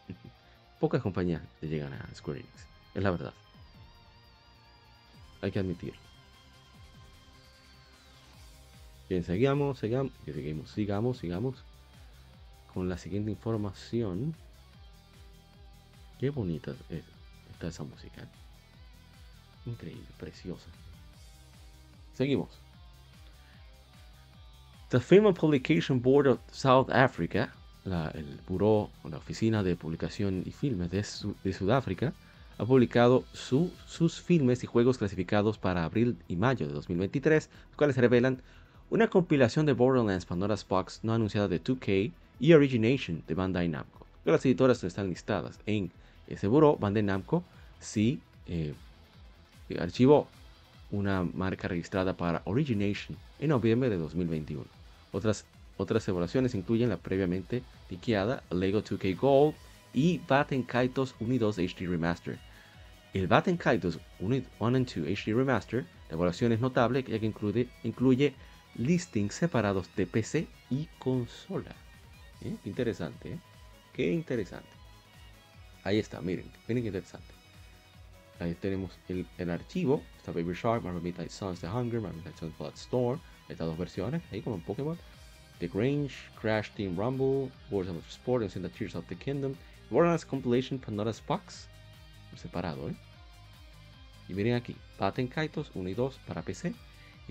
[0.82, 2.68] pocas compañías le llegan a Square Enix.
[2.94, 3.34] Es la verdad.
[5.42, 6.11] Hay que admitirlo.
[9.12, 11.66] Bien, sigamos, sigamos, seguimos, sigamos, sigamos
[12.74, 14.34] con la siguiente información.
[16.18, 16.74] Qué bonita
[17.52, 18.26] está esa música.
[19.66, 20.66] Increíble, preciosa.
[22.14, 22.58] Seguimos.
[24.88, 30.42] The Film and Publication Board of South Africa, la, el buró la oficina de publicación
[30.46, 31.06] y filmes de,
[31.44, 32.14] de Sudáfrica,
[32.58, 37.76] ha publicado su, sus filmes y juegos clasificados para abril y mayo de 2023, los
[37.76, 38.42] cuales revelan
[38.92, 44.06] una compilación de Borderlands Pandora's Box no anunciada de 2K y Origination de Bandai Namco.
[44.26, 45.90] Las editoras están listadas en
[46.28, 46.76] ese buró.
[46.76, 47.44] Bandai Namco
[47.80, 48.74] sí eh,
[49.80, 50.28] archivó
[50.92, 54.66] una marca registrada para Origination en noviembre de 2021.
[55.14, 55.46] Otras,
[55.78, 59.56] otras evaluaciones incluyen la previamente liqueada Lego 2K Gold
[59.94, 62.40] y Batten Kaitos 1 y 2 HD Remaster.
[63.14, 67.70] El Batten Kaitos 1 y 2 HD Remaster, la evaluación es notable ya que incluye,
[67.84, 68.34] incluye
[68.76, 71.76] listings separados de PC y consola.
[72.42, 72.56] ¿Eh?
[72.66, 73.40] Interesante, ¿eh?
[73.94, 74.70] Qué interesante.
[75.84, 77.34] Ahí está, miren, miren qué interesante.
[78.40, 80.02] Ahí tenemos el, archivo.
[80.18, 83.20] Está Baby Shark, Marvel Midnight Suns The Hunger, Marvel Midnight Suns Blood Storm.
[83.50, 84.98] Estas dos versiones, ahí como en Pokémon.
[85.60, 89.56] The Grange, Crash Team Rumble, Wars of Sport, and the Tears of the Kingdom.
[89.92, 91.68] Borderlands Compilation Pandora's Box.
[92.36, 92.96] Separado, ¿eh?
[94.28, 96.74] Y miren aquí, Patent Kaitos 1 y 2 para PC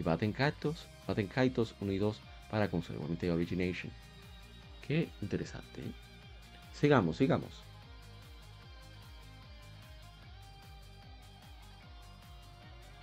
[0.01, 3.93] y Batten Kaitos, Batten Kaitos 1 y 2 para consola, igualmente Origination.
[4.81, 5.83] Qué interesante.
[5.83, 5.93] ¿eh?
[6.73, 7.51] Sigamos, sigamos.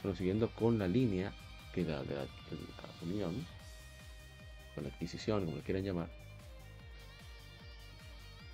[0.01, 1.31] Prosiguiendo con la línea
[1.71, 2.25] que da de la,
[3.03, 3.45] unión,
[4.73, 6.09] con la adquisición, como le quieran llamar.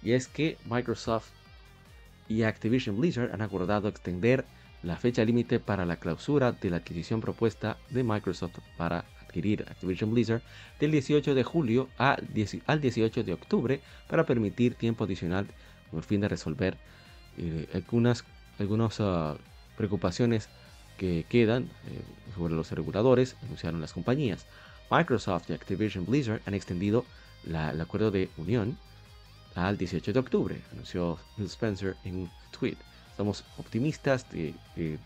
[0.01, 1.29] Y es que Microsoft
[2.27, 4.43] y Activision Blizzard han acordado extender
[4.84, 10.13] la fecha límite para la clausura de la adquisición propuesta de Microsoft para adquirir Activision
[10.13, 10.41] Blizzard
[10.80, 12.28] del 18 de julio al
[12.82, 15.48] 18 de octubre para permitir tiempo adicional
[15.89, 16.78] con el fin de resolver
[17.38, 18.24] eh, algunas,
[19.00, 19.38] ah,
[19.78, 20.50] preocupaciones
[20.98, 22.02] que quedan eh,
[22.36, 24.46] sobre los reguladores, anunciaron las compañías.
[24.91, 27.06] Microsoft y Activision Blizzard han extendido
[27.46, 28.78] el acuerdo de unión
[29.56, 32.78] al 18 de octubre, anunció Phil Spencer en un tweet.
[33.13, 34.56] Estamos optimistas de,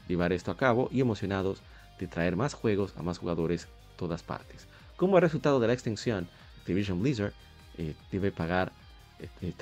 [0.08, 1.62] llevar esto a cabo y emocionados
[2.00, 3.68] de traer más juegos a más jugadores
[3.98, 4.66] todas partes.
[4.96, 7.34] Como resultado de la extensión, Activision Blizzard
[7.78, 8.72] eh, debe pagar,
[9.20, 9.54] eh,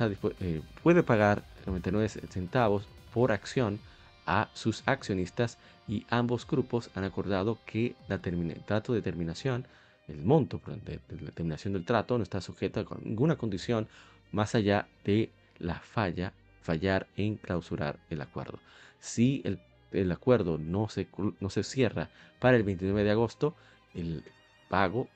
[0.41, 3.79] eh, puede pagar 99 centavos por acción
[4.27, 9.65] a sus accionistas y ambos grupos han acordado que el trato de terminación,
[10.07, 13.87] el monto de, la terminación del trato no está sujeto a ninguna condición
[14.31, 16.31] más allá de la falla,
[16.65, 18.59] fallar en clausurar el acuerdo.
[18.99, 19.59] Si el,
[19.91, 21.07] el acuerdo no se,
[21.39, 23.55] no se cierra para el 29 de agosto,
[23.93, 24.23] el
[24.67, 25.07] pago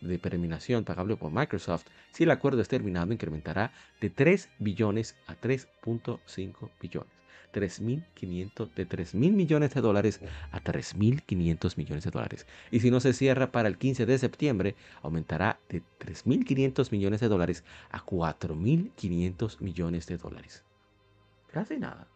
[0.00, 5.36] de terminación pagable por Microsoft, si el acuerdo es terminado, incrementará de 3 billones a
[5.36, 7.22] 3.5 billones.
[7.52, 12.46] 3.500, de 3.000 millones de dólares a 3.500 millones de dólares.
[12.70, 17.28] Y si no se cierra para el 15 de septiembre, aumentará de 3.500 millones de
[17.28, 20.64] dólares a 4.500 millones de dólares.
[21.52, 22.06] Casi nada,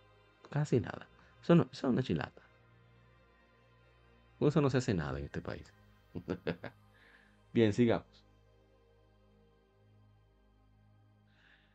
[0.51, 1.07] casi nada.
[1.43, 2.43] Eso, no, es una chilata.
[4.41, 5.73] Eso no se hace nada en este país.
[7.53, 8.25] Bien, sigamos.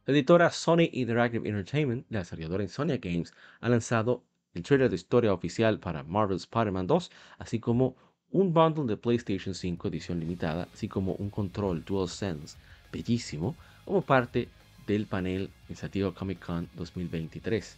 [0.05, 4.23] La editora Sony Interactive Entertainment, la desarrolladora Sonya Games, ha lanzado
[4.55, 7.95] el trailer de historia oficial para Marvel Spider-Man 2, así como
[8.31, 12.57] un bundle de PlayStation 5 edición limitada, así como un control DualSense
[12.91, 14.49] bellísimo, como parte
[14.91, 17.77] del panel en Comic Con 2023.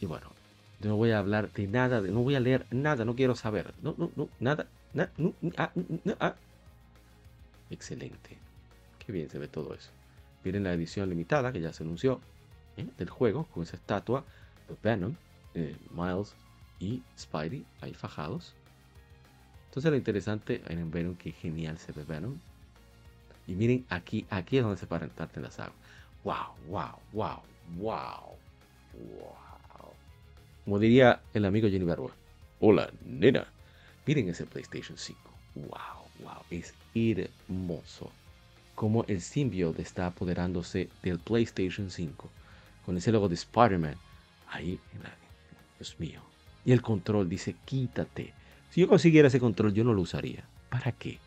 [0.00, 0.30] Y bueno,
[0.80, 3.74] no voy a hablar de nada, no voy a leer nada, no quiero saber.
[3.82, 4.66] No, no, no, nada.
[5.56, 5.72] Ah,
[6.20, 6.34] ah.
[7.70, 8.38] Excelente.
[9.04, 9.90] Qué bien se ve todo eso.
[10.44, 12.20] Miren la edición limitada que ya se anunció
[12.76, 12.86] ¿eh?
[12.96, 14.24] del juego con esa estatua
[14.68, 15.14] de Venom,
[15.90, 16.34] Miles
[16.78, 18.54] y Spidey ahí fajados.
[19.66, 22.38] Entonces lo interesante en Venom que genial se ve Venom.
[23.46, 25.72] Y miren aquí, aquí es donde se para en la saga.
[26.24, 27.42] Wow, wow, wow,
[27.78, 28.36] wow,
[28.92, 29.94] wow.
[30.64, 32.12] Como diría el amigo Jenny Barbour.
[32.60, 33.46] Hola, nena.
[34.06, 35.18] Miren ese PlayStation 5.
[35.54, 35.68] Wow,
[36.22, 38.10] wow, es hermoso
[38.74, 42.28] como el symbiote está apoderándose del PlayStation 5
[42.84, 43.96] con ese logo de Spider-Man
[44.50, 45.14] ahí en la,
[45.78, 46.20] Dios mío
[46.64, 48.32] y el control dice quítate
[48.70, 51.18] si yo consiguiera ese control yo no lo usaría ¿para qué?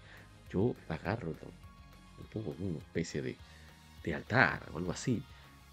[0.52, 3.36] yo agarro lo, pongo en una especie de,
[4.10, 5.22] de altar o algo así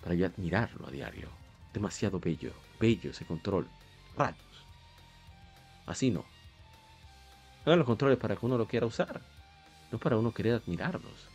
[0.02, 1.28] para yo admirarlo a diario
[1.72, 3.68] demasiado bello bello ese control
[4.16, 4.66] rayos
[5.86, 6.24] así no
[7.64, 9.20] hagan los controles para que uno lo quiera usar
[9.90, 11.34] no para uno querer admirarlos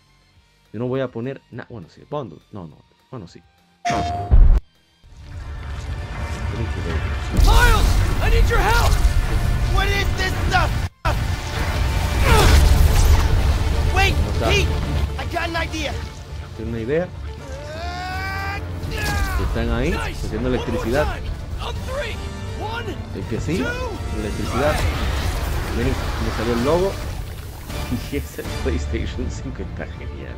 [0.71, 1.67] yo no voy a poner nada.
[1.69, 2.39] Bueno, sí, bundle.
[2.51, 2.77] No, no.
[3.09, 3.41] Bueno, sí.
[7.33, 7.87] Miles,
[8.21, 8.93] I need your help.
[9.73, 10.69] What is this stuff?
[13.95, 14.67] Wait, Pete,
[15.17, 15.93] I got an idea.
[16.59, 17.07] ¿Tiene una idea?
[19.47, 21.17] Están ahí, haciendo electricidad.
[23.17, 23.63] Es que sí,
[24.19, 24.75] electricidad.
[25.77, 26.91] Miren, me salió el logo.
[28.11, 30.35] Y ese PlayStation 5 está genial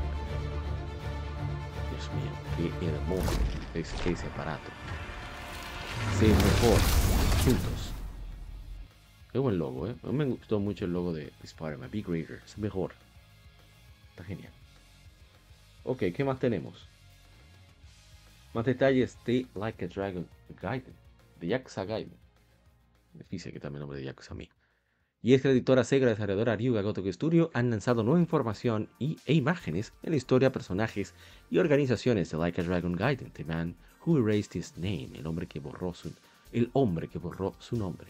[2.79, 3.39] qué hermoso
[3.73, 4.69] es ese aparato.
[6.19, 6.79] Sí, mejor,
[7.43, 7.91] juntos.
[9.31, 9.95] Qué buen logo, ¿eh?
[10.03, 12.93] me gustó mucho el logo de Spider-Man, Big Greater, es mejor.
[14.12, 14.51] Está genial.
[15.84, 16.88] Ok, ¿qué más tenemos?
[18.54, 20.28] Más detalles de Like a Dragon
[20.62, 20.94] Gaiden,
[21.39, 22.17] de Yakuza Gaiden.
[23.13, 24.50] Difícil que también nombre de Yakuza a mí.
[25.24, 29.17] Y es que la editora Sega desarrolladora Ryuga Gotoku Studio han lanzado nueva información y,
[29.26, 31.13] e imágenes en la historia, personajes
[31.50, 35.48] y organizaciones de Like a Dragon Gaiden, The Man Who Erased His Name, el hombre
[35.48, 36.12] que borró su,
[36.52, 38.08] el hombre que borró su nombre.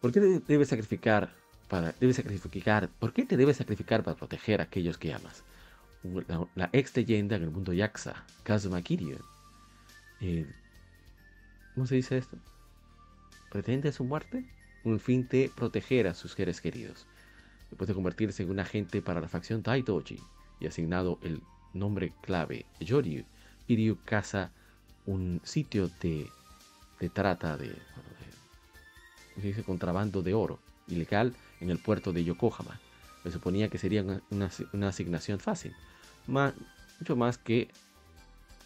[0.00, 1.32] ¿Por qué debe sacrificar
[1.68, 5.44] para, sacrificar, ¿por qué te debes sacrificar para proteger a aquellos que amas?
[6.54, 9.18] La, ex leyenda en el mundo Yakuza, Kazuma Kiryu.
[10.20, 10.46] Eh,
[11.74, 12.36] ¿Cómo se dice esto?
[13.50, 14.44] ¿Pretende su muerte?
[14.84, 17.06] un fin de proteger a sus seres queridos.
[17.70, 20.18] Después de convertirse en un agente para la facción Taitoji
[20.60, 21.42] y asignado el
[21.74, 23.24] nombre clave Yoryu,
[23.66, 24.50] Kiryu caza
[25.06, 26.30] un sitio de,
[27.12, 27.74] trata de,
[29.36, 32.80] dice, contrabando de oro ilegal en el puerto de Yokohama.
[33.22, 35.74] Se suponía que sería una, asignación fácil,
[36.26, 36.54] más,
[37.00, 37.68] mucho más que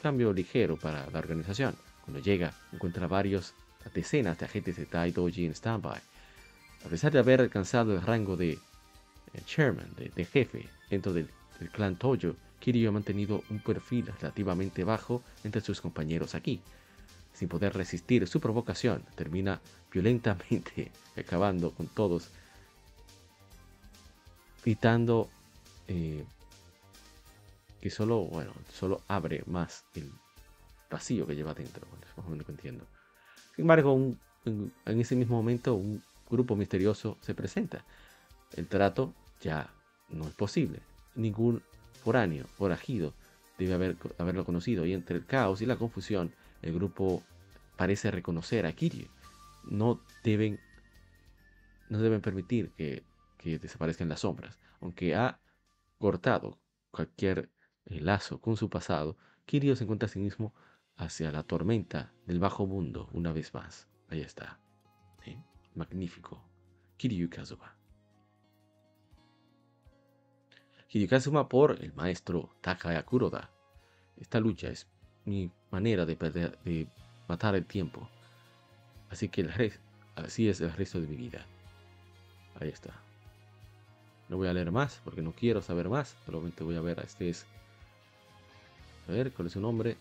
[0.03, 1.74] cambio ligero para la organización.
[2.05, 3.55] Cuando llega, encuentra varios
[3.94, 6.00] decenas de agentes de Tai Doji en standby.
[6.84, 11.28] A pesar de haber alcanzado el rango de eh, chairman, de, jefe dentro del,
[11.72, 16.61] clan Tojo, Kiryu ha mantenido un perfil relativamente bajo entre sus compañeros aquí.
[17.32, 22.28] Sin poder resistir su provocación, termina violentamente acabando con todos,
[24.63, 25.29] gritando,
[25.89, 26.25] eh,
[27.81, 30.11] que solo, bueno, solo abre más el
[30.91, 31.87] vacío que lleva dentro.
[32.27, 32.71] Bueno, es que.
[32.71, 32.83] Sin
[33.57, 33.95] embargo,
[34.45, 37.85] en, en ese mismo momento, un grupo misterioso se presenta.
[38.55, 39.71] El trato ya
[40.09, 40.81] no es posible.
[41.15, 41.63] Ningún
[42.03, 43.15] foráneo, forajido,
[43.59, 44.87] debe haber, haberlo conocido.
[44.87, 46.33] Y entre el caos y la confusión,
[46.63, 47.23] el grupo
[47.77, 49.07] parece reconocer a Kiryu.
[49.65, 50.59] No deben,
[51.89, 53.03] no deben permitir que,
[53.43, 54.59] que desaparezcan las sombras.
[54.80, 55.40] Aunque ha
[55.99, 56.59] cortado
[56.90, 57.51] cualquier
[57.86, 59.16] eh, lazo con su pasado,
[59.47, 60.55] Kiryu se encuentra a sí mismo
[60.97, 63.88] hacia la tormenta del bajo mundo una vez más.
[64.09, 64.61] Ahí está.
[65.26, 65.43] ¿Eh?
[65.74, 66.43] Magnífico.
[66.97, 67.76] Kiryu Kazuma.
[70.88, 73.51] Kiryu Kazuma por el maestro Takaya Kuroda.
[74.16, 74.86] Esta lucha es
[75.24, 76.86] mi manera de, perder, de
[77.28, 78.09] matar el tiempo.
[79.11, 79.82] Así que el resto,
[80.14, 81.45] así es el resto de mi vida.
[82.61, 83.03] Ahí está.
[84.33, 86.16] No voy a leer más porque no quiero saber más.
[86.24, 87.45] Solamente voy a ver a este es.
[89.07, 89.99] A ver, ¿cuál es su nombre?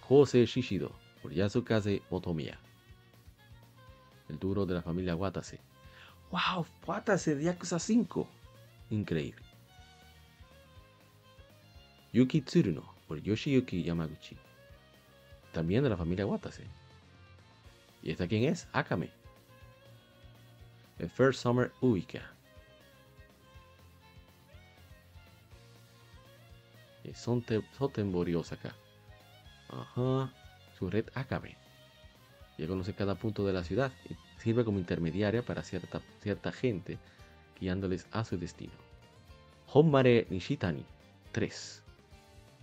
[0.00, 0.90] Jose Shishido,
[1.22, 2.58] por Yasukaze Otomiya.
[4.28, 5.60] El duro de la familia Watase.
[6.32, 6.66] ¡Wow!
[6.88, 8.26] Watase de Yakuza 5.
[8.90, 9.44] Increíble.
[12.12, 14.36] Yuki Tsuruno, por Yoshiyuki Yamaguchi.
[15.52, 16.64] También de la familia Watase.
[18.02, 18.66] ¿Y esta quién es?
[18.72, 19.23] Akame.
[20.98, 22.22] The First Summer Uika.
[27.14, 28.74] Sotenbori Osaka.
[29.68, 30.32] Ajá.
[30.78, 31.56] Su red Akame.
[32.58, 36.98] Ya conoce cada punto de la ciudad y sirve como intermediaria para cierta, cierta gente,
[37.60, 38.72] guiándoles a su destino.
[39.72, 40.84] Homare Nishitani.
[41.32, 41.82] 3.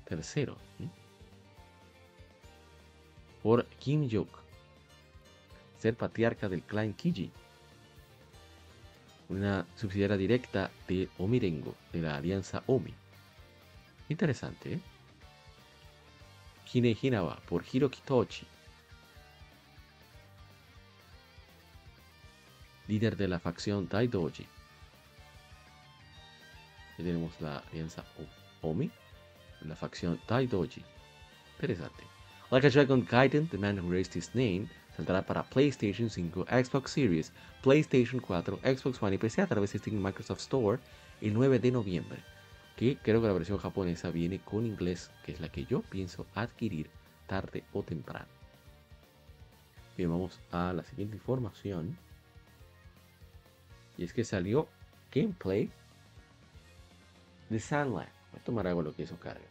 [0.06, 0.56] Tercero.
[3.44, 4.30] Por Kim Jok.
[5.78, 7.32] Ser patriarca del clan Kiji.
[9.32, 12.94] Una subsidiaria directa de Omirengo, de la alianza Omi.
[14.10, 14.80] Interesante, ¿eh?
[17.48, 18.46] Por Hiroki Tochi.
[22.90, 24.46] Líder de la facción Daidoji.
[26.94, 28.04] Aquí tenemos la alianza
[28.62, 28.92] Omi.
[29.62, 30.84] La facción Daidoji.
[31.56, 32.04] Interesante.
[32.52, 34.70] Like a Dragon Gaiden, the man who raised his name,
[35.06, 39.80] saldrá para PlayStation 5, Xbox Series, PlayStation 4, Xbox One y PC a través de
[39.80, 40.80] Steam Microsoft Store
[41.22, 42.20] el 9 de noviembre
[42.82, 46.26] que creo que la versión japonesa viene con inglés, que es la que yo pienso
[46.34, 46.89] adquirir
[47.28, 48.26] tarde o temprano.
[49.95, 51.95] Bien, vamos a la siguiente información.
[53.99, 54.68] Y es que salió
[55.14, 55.70] gameplay
[57.52, 58.10] de Sandland.
[58.32, 59.45] Voy a tomar algo lo que eso carga.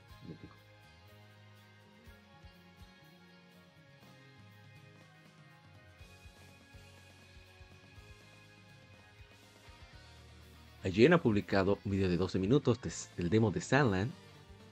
[10.83, 12.81] IGN ha publicado un video de 12 minutos
[13.17, 14.11] del demo de Sandland.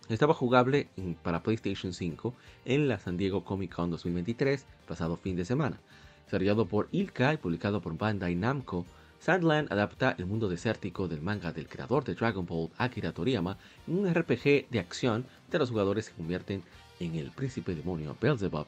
[0.09, 0.89] Estaba jugable
[1.23, 2.33] para PlayStation 5
[2.65, 5.79] en la San Diego Comic Con 2023, pasado fin de semana.
[6.25, 8.87] Desarrollado por Ilka y publicado por Bandai Namco,
[9.19, 13.99] Sandland adapta el mundo desértico del manga del creador de Dragon Ball, Akira Toriyama, en
[13.99, 16.63] un RPG de acción de los jugadores se convierten
[17.01, 18.67] en el príncipe demonio Beelzebub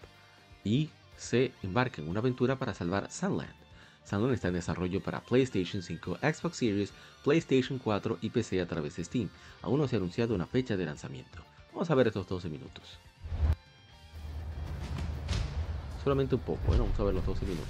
[0.63, 3.60] y se embarcan en una aventura para salvar Sandland.
[4.05, 6.93] Sandland está en desarrollo para PlayStation 5, Xbox Series,
[7.23, 9.29] PlayStation 4 y PC a través de Steam.
[9.63, 11.43] Aún no se ha anunciado una fecha de lanzamiento.
[11.73, 12.99] Vamos a ver estos 12 minutos.
[16.03, 16.79] Solamente un poco, ¿eh?
[16.79, 17.69] vamos a ver los 12 minutos.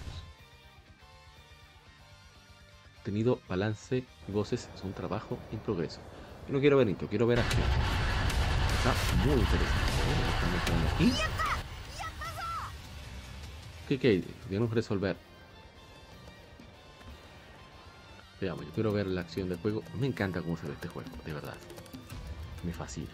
[3.03, 6.01] Tenido balance y voces es un trabajo en progreso.
[6.47, 7.62] Yo no quiero ver intro, quiero ver acción.
[8.78, 8.95] Está
[9.26, 9.91] muy interesante.
[11.01, 11.12] ¿eh?
[13.89, 14.24] ¿Qué, qué?
[14.49, 15.16] Debemos resolver
[18.41, 19.82] Veamos, yo quiero ver la acción del juego.
[19.99, 21.57] Me encanta cómo se ve este juego, de verdad.
[22.64, 23.11] Me fascina.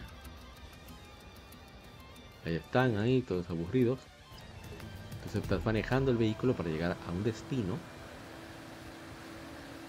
[2.45, 3.99] Ahí están, ahí, todos aburridos.
[5.15, 7.77] Entonces estás manejando el vehículo para llegar a un destino.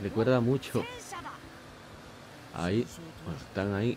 [0.02, 0.84] Recuerda mucho.
[2.54, 2.84] Ahí,
[3.24, 3.96] bueno, están ahí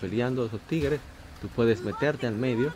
[0.00, 1.00] peleando esos tigres.
[1.42, 2.72] Tú puedes meterte al medio.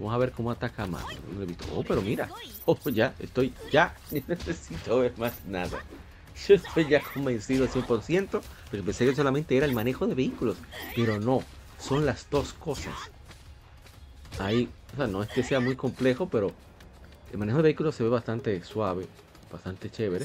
[0.00, 1.04] Vamos a ver cómo ataca más.
[1.36, 1.66] No he visto.
[1.76, 2.26] Oh, pero mira.
[2.64, 5.84] Oh, ya, estoy, ya, necesito ver más nada.
[6.48, 8.40] Yo estoy ya convencido al 100%,
[8.70, 10.56] pero pensé que solamente era el manejo de vehículos.
[10.96, 11.42] Pero no,
[11.78, 12.94] son las dos cosas.
[14.38, 16.50] Ahí, o sea, no es que sea muy complejo, pero
[17.30, 19.06] el manejo de vehículos se ve bastante suave,
[19.52, 20.24] bastante chévere.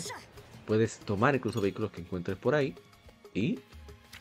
[0.65, 2.73] Puedes tomar incluso vehículos que encuentres por ahí
[3.33, 3.59] y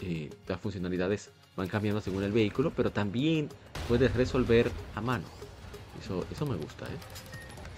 [0.01, 3.49] eh, las funcionalidades van cambiando según el vehículo, pero también
[3.87, 5.44] puedes resolver a mano.
[6.03, 6.99] Eso, eso me gusta, ¿eh?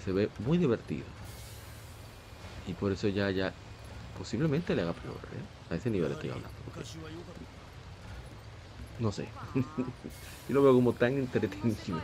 [0.07, 1.03] se ve muy divertido.
[2.65, 3.53] Y por eso ya, ya
[4.17, 5.73] posiblemente le haga peor, ¿eh?
[5.73, 6.49] A ese nivel estoy hablando.
[8.99, 9.27] No sé.
[10.47, 12.01] Yo lo veo como tan entretenido.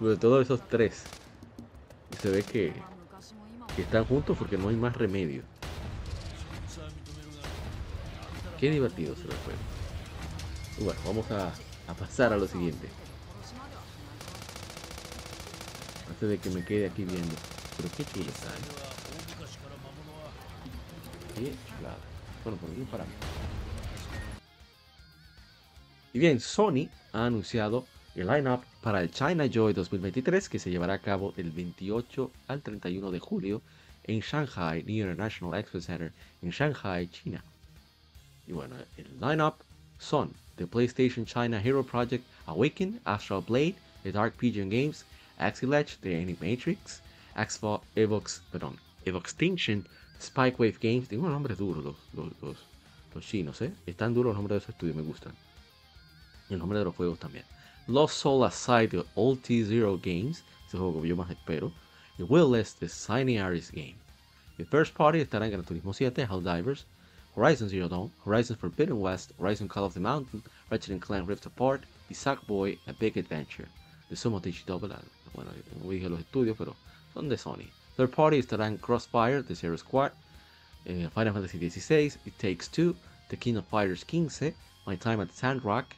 [0.00, 1.04] De todos esos tres.
[2.22, 2.72] Se ve que,
[3.76, 5.42] que están juntos porque no hay más remedio.
[8.58, 9.60] Qué divertido se lo juego.
[10.80, 11.52] bueno, vamos a,
[11.90, 12.88] a pasar a lo siguiente.
[16.20, 17.34] De que me quede aquí viendo.
[17.76, 18.48] Pero qué chulo está.
[21.36, 21.96] Qué chulada.
[22.42, 23.14] Bueno, por aquí paramos.
[26.12, 30.94] Y bien, Sony ha anunciado el lineup para el China Joy 2023 que se llevará
[30.94, 33.62] a cabo del 28 al 31 de julio
[34.04, 36.12] en Shanghai International Expo Center
[36.42, 37.44] en Shanghai, China.
[38.48, 39.54] Y bueno, el lineup
[39.98, 45.04] son The PlayStation China Hero Project Awaken, Astral Blade, The Dark Pigeon Games,
[45.38, 47.02] Axilage, The Animatrix,
[47.94, 49.86] Evox, perdón, Extinction,
[50.20, 51.08] Spikewave Games.
[51.08, 51.96] Tienen unos nombres duros los,
[52.42, 52.56] los,
[53.14, 53.72] los, chinos, ¿eh?
[53.86, 55.32] Están duros los nombres de esos estudios, me gustan.
[56.48, 57.44] Y el nombre de los juegos también.
[57.86, 61.72] Lost Soul Aside de All T-Zero Games, ese juego que yo más espero.
[62.18, 63.96] Y Willless de Shiny Aris Game.
[64.58, 66.84] El First Party estará en Gran Turismo 7, Helldivers,
[67.36, 71.84] Horizon Zero Dawn, Horizon Forbidden West, Horizon Call of the Mountain, Ratchet Clank Rift Apart,
[72.08, 73.68] The Sackboy, A Big Adventure,
[74.10, 74.90] de Sumo Double.
[75.34, 75.50] Bueno,
[75.82, 76.76] no dije los estudios, pero
[77.14, 77.70] son de Sony.
[77.96, 80.12] Third Party estarán Crossfire, The Zero Squad,
[80.84, 82.94] eh, Final Fantasy XVI, It Takes Two,
[83.28, 84.54] The King of Fighters 15,
[84.86, 85.94] My Time at Sandrock,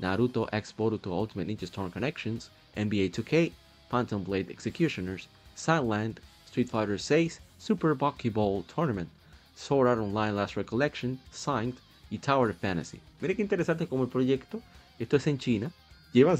[0.00, 3.52] Naruto X Boruto Ultimate Ninja Storm Connections, NBA 2K,
[3.88, 9.08] Phantom Blade Executioners, Silent, Street Fighter 6, Super Buckyball Tournament,
[9.54, 13.00] Sword Art Online Last Recollection, Signed y Tower of Fantasy.
[13.20, 14.62] Mire qué interesante como el proyecto,
[14.98, 15.72] esto es en China,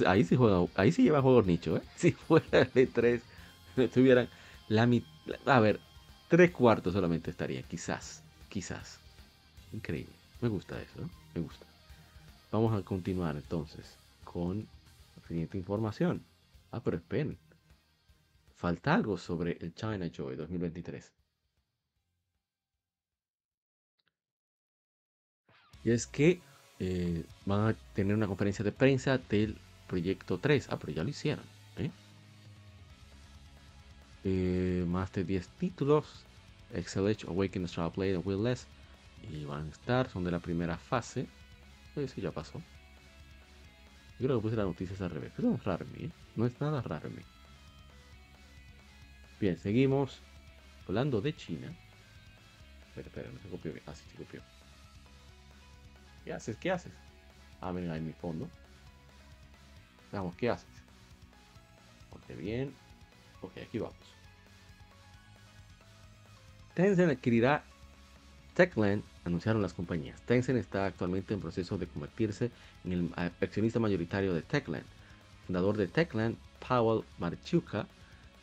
[0.07, 1.83] ahí sí juega, ahí sí lleva juegos nicho, ¿eh?
[1.97, 3.23] Si fuera de 3
[3.77, 4.29] estuvieran
[4.69, 5.81] la mitad, a ver,
[6.29, 8.99] tres cuartos solamente estaría, quizás, quizás.
[9.73, 11.11] Increíble, me gusta eso, ¿no?
[11.35, 11.67] Me gusta.
[12.51, 14.67] Vamos a continuar entonces con
[15.17, 16.23] la siguiente información.
[16.71, 17.37] Ah, pero esperen.
[18.57, 21.13] Falta algo sobre el China Joy 2023.
[25.85, 26.41] Y es que
[26.81, 30.69] eh, van a tener una conferencia de prensa del proyecto 3.
[30.71, 31.45] Ah, pero ya lo hicieron.
[31.77, 31.91] ¿eh?
[34.25, 36.25] Eh, más de 10 títulos.
[36.73, 38.67] Edge, Awaken, Star Blade, Will Less.
[39.33, 41.27] Y van a estar, son de la primera fase.
[41.97, 42.63] Eso ya pasó.
[44.21, 45.33] Yo creo que puse las noticias al revés.
[45.35, 45.87] Pero es raro
[46.37, 47.09] No es nada raro
[49.41, 50.21] Bien, seguimos.
[50.87, 51.73] Hablando de China.
[52.89, 53.85] Espera, espera, no se copió bien.
[53.87, 54.58] Ah, sí, se copió.
[56.29, 56.57] ¿Qué haces?
[56.59, 56.93] ¿Qué haces?
[57.63, 58.47] Ah, ven ahí en mi fondo.
[60.13, 60.69] Veamos, ¿qué haces?
[62.11, 62.71] Ok, bien.
[63.41, 63.97] Ok, aquí vamos.
[66.75, 67.65] Tencent adquirirá
[68.53, 70.21] Techland, anunciaron las compañías.
[70.27, 72.51] Tencent está actualmente en proceso de convertirse
[72.85, 74.85] en el accionista mayoritario de Techland.
[75.47, 76.37] Fundador de Techland,
[76.69, 77.87] Powell Marchuka,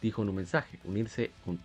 [0.02, 1.60] dijo en un mensaje, unirse con,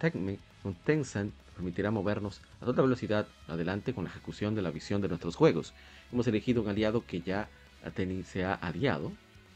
[0.62, 5.09] con Tencent permitirá movernos a toda velocidad adelante con la ejecución de la visión de
[5.09, 5.75] nuestros juegos.
[6.11, 7.51] Hemos elegido un aliado que ya
[8.25, 9.13] se ha aliado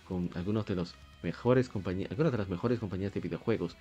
[0.06, 3.76] con algunos de los mejores algunas de las mejores compañías de videojuegos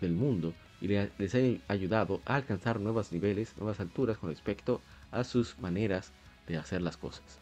[0.00, 4.80] del mundo y les ha ayudado a alcanzar nuevos niveles, nuevas alturas con respecto
[5.12, 6.12] a sus maneras
[6.48, 7.38] de hacer las cosas.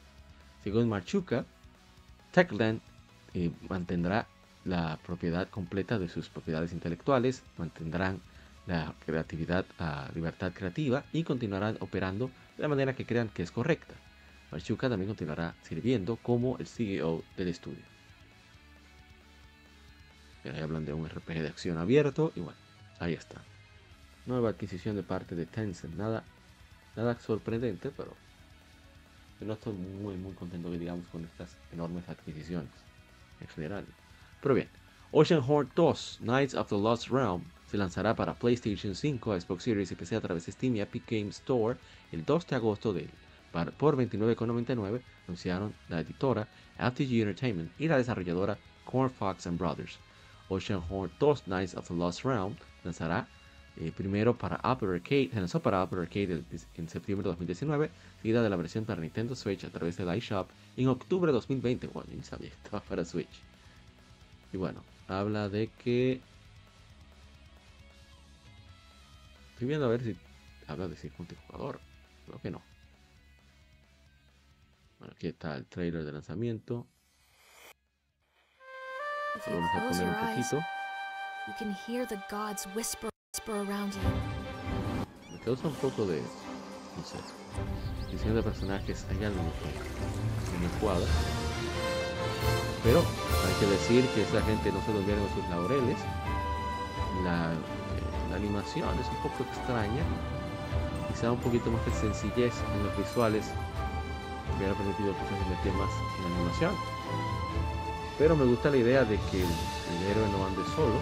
[0.64, 1.46] Según Marchuka,
[2.32, 2.80] Techland
[3.32, 4.26] eh, mantendrá
[4.66, 8.20] la propiedad completa de sus propiedades intelectuales, mantendrán
[8.66, 13.50] la creatividad a libertad creativa y continuarán operando de la manera que crean que es
[13.50, 13.94] correcta.
[14.50, 17.82] Marchuka también continuará sirviendo como el CEO del estudio.
[20.44, 22.58] Ahí hablan de un RPG de acción abierto y bueno,
[23.00, 23.42] ahí está.
[24.26, 25.94] Nueva adquisición de parte de Tencent.
[25.94, 26.24] Nada,
[26.94, 28.14] nada sorprendente, pero
[29.40, 32.70] yo no estoy muy muy contento digamos con estas enormes adquisiciones
[33.40, 33.84] en general.
[34.40, 34.68] Pero bien,
[35.10, 39.90] Ocean Horde 2, Knights of the Lost Realm, se lanzará para PlayStation 5, Xbox Series
[39.90, 41.76] y PC a través de Steam y Epic Games Store
[42.12, 43.08] el 2 de agosto del
[43.78, 46.46] por 29,99 anunciaron la editora
[46.76, 49.98] FTG Entertainment y la desarrolladora Corn Fox and Brothers.
[50.48, 52.54] Ocean Horn 2 Knights of the Lost Realm
[52.84, 53.26] lanzará
[53.78, 56.42] eh, primero para Apple Arcade, se lanzó para Apple Arcade
[56.76, 57.90] en septiembre de 2019,
[58.22, 61.88] seguida de la versión para Nintendo Switch a través del iShop en octubre de 2020.
[61.88, 63.40] Bueno, ni sabía estaba para Switch.
[64.52, 66.20] Y bueno, habla de que
[69.56, 70.14] Estoy viendo a ver si
[70.66, 71.80] habla de circuito jugador.
[72.26, 72.60] Creo que no.
[74.98, 76.86] Bueno, aquí está el trailer de lanzamiento.
[79.46, 80.62] Vamos a poner un poquito.
[85.42, 87.16] causa un poco de, no sé,
[88.12, 91.06] diseño de personajes, hay algo que me cuadra.
[92.84, 95.98] Pero hay que decir que esa gente no se durmieron en sus laureles.
[97.24, 97.75] La, la
[98.36, 100.02] animación es un poco extraña,
[101.08, 103.50] quizá un poquito más de sencillez en los visuales
[104.56, 106.72] hubiera permitido que se metiera más en la animación.
[108.18, 111.00] Pero me gusta la idea de que el, héroe no ande solo.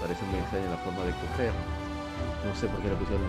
[0.00, 1.52] Parece muy extraña la forma de coger.
[2.46, 3.26] No sé por qué le pusieron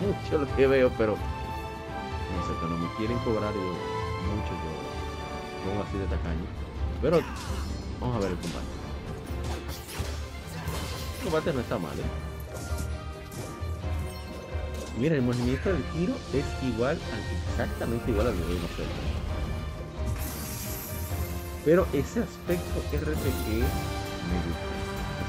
[0.00, 5.82] mucho lo que veo, pero no sé, cuando me quieren cobrar yo, mucho yo pongo
[5.82, 6.46] así de tacaño.
[7.00, 7.20] Pero
[8.00, 8.77] vamos a ver el combate.
[11.28, 12.08] El combate no está mal, ¿eh?
[14.96, 16.98] Mira, el movimiento del tiro es igual,
[17.50, 18.64] exactamente igual al de Game
[21.66, 24.72] Pero ese aspecto RPG me gusta.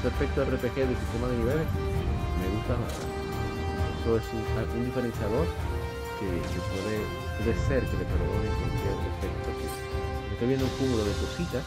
[0.00, 3.20] Ese aspecto RPG del sistema de niveles me gusta bastante.
[4.00, 4.24] Eso es
[4.72, 5.44] un, diferenciador
[6.16, 6.32] que,
[7.44, 9.52] puede, ser que le perdone cualquier defecto.
[10.32, 11.64] Estoy viendo un cúmulo de cositas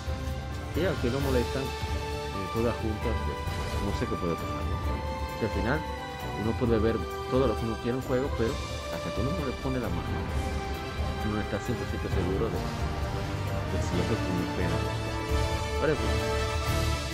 [0.73, 3.52] que aunque no molestan, eh, todas juntas, pues,
[3.85, 4.63] no sé qué puede pasar.
[5.39, 5.79] Que al final
[6.41, 6.97] uno puede ver
[7.29, 8.53] todo lo que uno quiere en juego, pero
[8.93, 10.07] hasta que uno no le pone la mano,
[11.29, 12.59] uno está 100% seguro de,
[13.71, 14.77] de si eso es muy pena.
[15.79, 16.01] Por eso,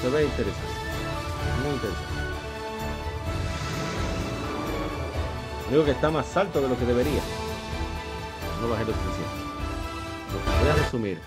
[0.02, 0.78] se ve interesante,
[1.64, 2.20] muy interesante.
[5.70, 7.22] Digo que está más alto de lo que debería.
[8.62, 9.50] No bajé lo suficiente.
[10.62, 11.20] Voy a resumir.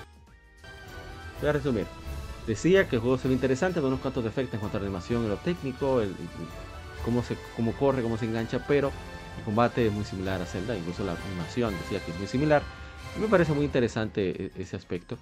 [1.40, 2.01] Voy a resumir.
[2.46, 4.86] Decía que el juego se ve interesante con unos cuantos defectos en cuanto a la
[4.86, 6.02] animación lo técnico,
[7.04, 8.90] cómo, se, cómo corre, cómo se engancha, pero
[9.38, 12.62] el combate es muy similar a Zelda, incluso la animación decía que es muy similar.
[13.20, 15.18] Me parece muy interesante e, ese aspecto.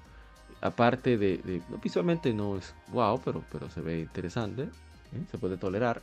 [0.62, 5.24] Aparte de, visualmente no es wow, pero, pero se ve interesante, ¿eh?
[5.30, 6.02] se puede tolerar.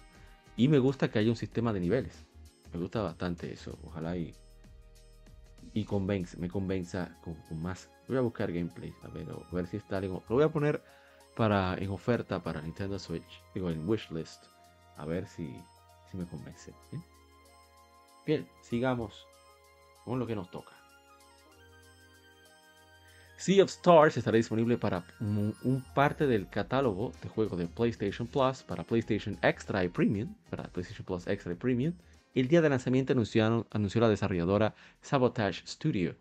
[0.56, 2.26] Y me gusta que haya un sistema de niveles.
[2.74, 3.78] Me gusta bastante eso.
[3.84, 4.34] Ojalá y,
[5.74, 7.90] y convence, me convenza con, más.
[8.08, 10.24] Voy a buscar gameplay, a ver, a ver si está algo.
[10.28, 10.82] Lo voy a poner
[11.38, 14.44] para, en oferta para Nintendo Switch, digo en wishlist
[14.98, 15.56] a ver si,
[16.10, 16.74] si me convence.
[18.26, 19.28] Bien, sigamos
[20.04, 20.72] con lo que nos toca.
[23.38, 28.64] Sea of Stars estará disponible para un, parte del catálogo de juegos de PlayStation Plus
[28.64, 31.94] para PlayStation Extra y Premium, para PlayStation Plus Extra y Premium.
[32.34, 36.16] El día de lanzamiento anunciaron, anunció la desarrolladora Sabotage Studio.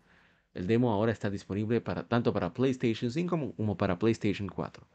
[0.53, 4.85] El demo ahora está disponible para, tanto para PlayStation 5 como para PlayStation 4.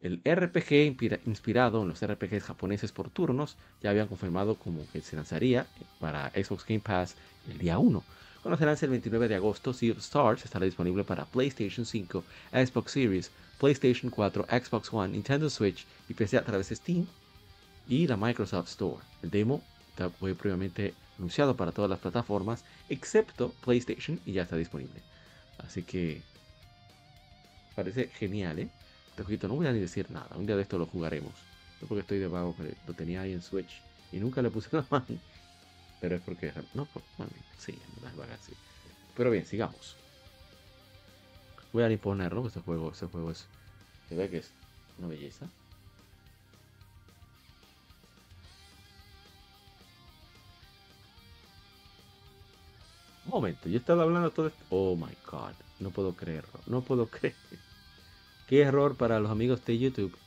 [0.00, 0.96] El RPG
[1.26, 5.66] inspirado en los RPGs japoneses por turnos ya habían confirmado como que se lanzaría
[5.98, 7.16] para Xbox Game Pass
[7.50, 8.02] el día 1.
[8.42, 12.24] Cuando se lance el 29 de agosto, Sea of Stars estará disponible para PlayStation 5,
[12.50, 17.06] Xbox Series, PlayStation 4, Xbox One, Nintendo Switch y PC a través de Steam
[17.86, 19.04] y la Microsoft Store.
[19.22, 19.62] El demo
[20.18, 25.02] fue previamente anunciado para todas las plataformas excepto PlayStation y ya está disponible.
[25.58, 26.22] Así que
[27.76, 28.70] parece genial, ¿eh?
[29.48, 30.28] No voy a ni decir nada.
[30.36, 31.32] Un día de esto lo jugaremos.
[31.80, 32.54] No porque estoy de vago,
[32.86, 35.06] lo tenía ahí en Switch y nunca le puse la mano.
[36.00, 36.52] Pero es porque.
[36.74, 37.04] No, pues,
[37.58, 38.52] sí, en así.
[39.16, 39.96] Pero bien, sigamos.
[41.72, 43.46] Voy a imponerlo, este juego, este juego es.
[44.08, 44.50] Se ve que es
[44.98, 45.46] una belleza.
[53.26, 54.64] Un momento, yo estaba hablando todo esto.
[54.70, 57.36] Oh my god, no puedo creerlo, no puedo creer.
[58.50, 60.18] Qué error para los amigos de YouTube.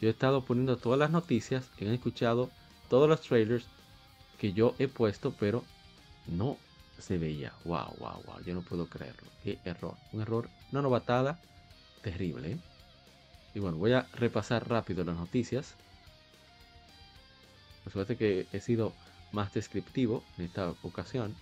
[0.00, 2.50] Yo he estado poniendo todas las noticias, han escuchado
[2.88, 3.66] todos los trailers
[4.38, 5.62] que yo he puesto, pero
[6.26, 6.56] no
[6.98, 7.52] se veía.
[7.66, 8.42] Wow, wow, wow.
[8.46, 9.28] Yo no puedo creerlo.
[9.44, 9.94] Qué error.
[10.14, 11.38] Un error, una novatada
[12.00, 12.52] terrible.
[12.52, 12.58] ¿eh?
[13.54, 15.76] Y bueno, voy a repasar rápido las noticias.
[17.84, 18.94] Por suerte que he sido
[19.32, 21.34] más descriptivo en esta ocasión.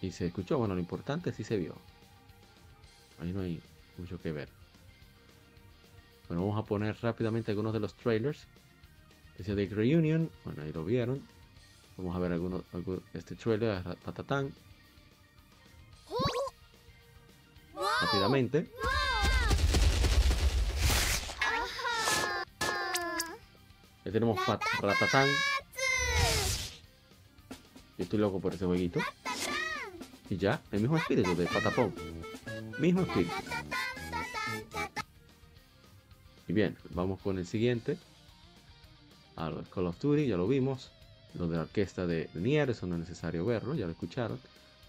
[0.00, 1.76] Y se escuchó, bueno, lo importante sí se vio.
[3.22, 3.62] Ahí no hay
[3.98, 4.48] mucho que ver.
[6.26, 8.48] Bueno, vamos a poner rápidamente algunos de los trailers.
[9.38, 11.22] Ese de Reunion, bueno, ahí lo vieron.
[11.96, 12.64] Vamos a ver algunos,
[13.14, 14.52] este trailer, patatán.
[18.00, 18.68] Rápidamente.
[24.04, 24.36] Ya tenemos
[24.80, 25.28] Ratatán.
[27.98, 28.98] Yo estoy loco por ese jueguito.
[30.28, 31.94] Y ya, el mismo espíritu de Patapón.
[32.78, 33.32] Mismo espíritu.
[36.48, 37.96] Y bien, vamos con el siguiente.
[39.36, 40.90] A los Call of Duty, ya lo vimos.
[41.34, 44.38] Lo de la orquesta de, Nier, eso no es necesario verlo, ya lo escucharon.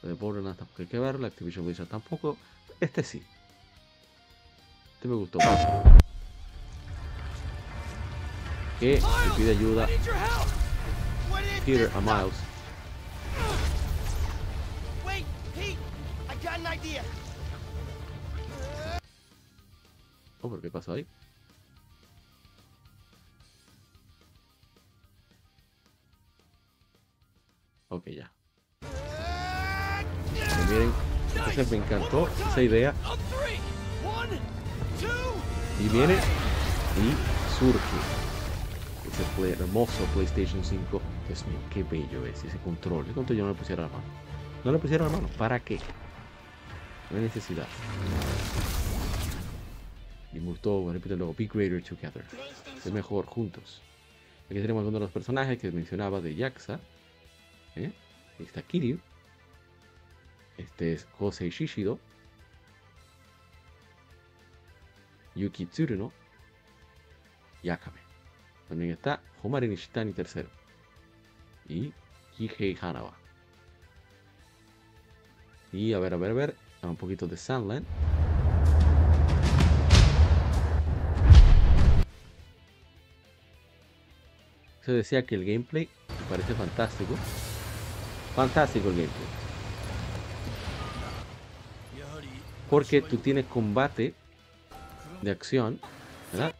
[0.01, 1.25] Lo de Borderlands tampoco hay que verlo.
[1.25, 2.37] Activision Blizzard tampoco.
[2.79, 3.23] Este sí.
[4.95, 5.39] Este me gustó.
[8.79, 9.01] que
[9.37, 9.87] pide ayuda
[11.65, 12.35] Peter a Miles.
[20.43, 21.07] Oh, ¿pero qué pasó ahí?
[27.87, 28.29] Ok, ya.
[30.69, 30.91] miren,
[31.33, 32.93] entonces me encantó esa idea.
[35.79, 37.79] Y viene y surge
[39.07, 41.01] ese hermoso PlayStation 5.
[41.27, 43.05] Dios mío, qué bello es ese control.
[43.07, 44.03] El control yo no le pusiera la mano.
[44.65, 45.29] No le pusiera la mano.
[45.37, 45.79] ¿Para qué?
[47.11, 47.67] No hay necesidad.
[50.33, 52.25] Y me gustó, repito luego, Be Greater Together.
[52.83, 53.81] Es mejor juntos.
[54.45, 56.79] Aquí tenemos algunos de los personajes que mencionaba de Yaxa.
[57.75, 57.91] ¿Eh?
[58.39, 58.99] está Kiryu.
[60.57, 61.99] Este es Josei Shishido.
[65.35, 66.11] Yuki Tsuruno.
[67.61, 67.99] Y Akame.
[68.67, 70.45] También está Homari Nishitani III.
[71.69, 71.93] Y
[72.35, 73.13] Kihei Hanawa.
[75.71, 76.55] Y a ver, a ver, a ver.
[76.81, 77.85] Un poquito de Sunland.
[84.85, 87.15] Se decía que el gameplay me parece fantástico.
[88.35, 89.27] Fantástico el gameplay.
[92.69, 94.13] Porque tú tienes combate
[95.21, 95.79] de acción,
[96.31, 96.55] ¿verdad?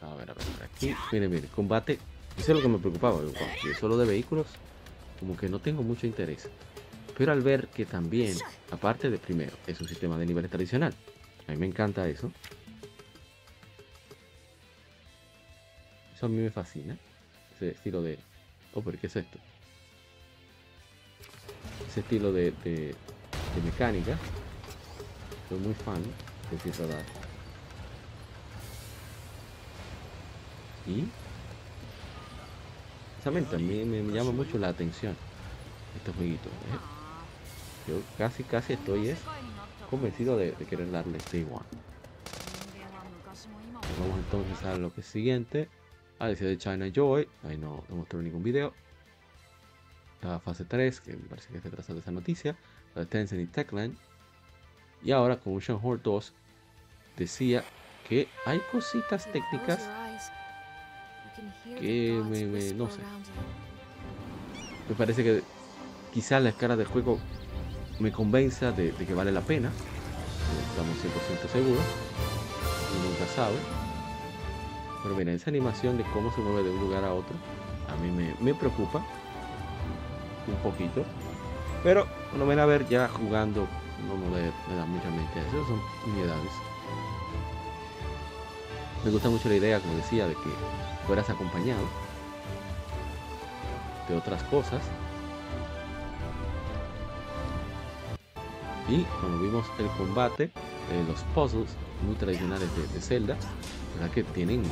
[0.00, 1.98] A ver, a ver, aquí, miren, miren, combate.
[2.38, 3.20] Eso es lo que me preocupaba,
[3.78, 4.46] solo de vehículos,
[5.20, 6.48] como que no tengo mucho interés.
[7.16, 8.36] Pero al ver que también,
[8.70, 10.94] aparte de primero, es un sistema de nivel tradicional,
[11.46, 12.32] a mí me encanta eso.
[16.24, 16.96] A mí me fascina,
[17.54, 18.18] ese estilo de...
[18.72, 19.38] Oh, pero ¿qué es esto?
[21.86, 22.94] ese estilo de,
[23.62, 24.16] mecánica.
[25.50, 26.02] Soy muy fan
[26.50, 27.04] de Citadel.
[30.86, 31.04] Y
[33.12, 35.14] precisamente a mí me, llama mucho la atención
[35.94, 36.48] este jueguito.
[36.48, 37.88] ¿eh?
[37.88, 39.18] Yo casi casi estoy es
[39.90, 41.66] convencido de, querer darle Day One.
[44.00, 45.68] Vamos entonces a lo que es siguiente.
[46.24, 47.28] A decir de China Joy.
[47.42, 48.72] Ahí no, no mostró ningún video
[50.28, 52.56] la fase 3, que me parece que se trata de esa noticia,
[52.94, 53.96] la de Tencent y Techland.
[55.02, 56.32] Y ahora con Ocean Horde 2
[57.16, 57.62] decía
[58.08, 59.88] que hay cositas técnicas
[61.78, 63.00] que me, no sé.
[64.88, 65.42] Me parece que
[66.12, 67.18] quizás la escala del juego
[67.98, 69.70] me convenza de, que vale la pena.
[70.70, 71.84] Estamos 100% seguros.
[72.92, 73.83] Y nunca sabe.
[75.04, 77.36] Pero mira, esa animación de cómo se mueve de un lugar a otro,
[77.92, 79.04] a mí me, preocupa
[80.48, 81.04] un poquito.
[81.82, 83.68] Pero cuando ven a ver ya jugando,
[84.08, 84.40] no me,
[84.76, 85.80] da mucha mente eso, son
[86.10, 86.50] unidades.
[89.04, 90.50] Me gusta mucho la idea, como decía, de que
[91.06, 91.82] fueras acompañado
[94.08, 94.80] de otras cosas.
[98.88, 101.76] Y cuando vimos el combate, eh, los puzzles
[102.06, 103.36] muy tradicionales de, Zelda,
[103.94, 104.10] ¿verdad?
[104.10, 104.62] que tienen,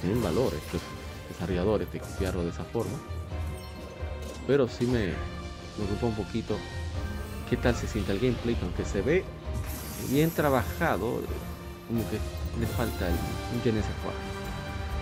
[0.00, 0.80] tienen valor estos
[1.28, 2.98] desarrolladores de copiarlo de esa forma
[4.46, 6.56] pero sí me, me ocupa un poquito
[7.48, 9.24] qué tal se siente el gameplay, aunque se ve
[10.10, 11.20] bien trabajado,
[11.86, 12.18] como que
[12.58, 13.82] le falta el, un je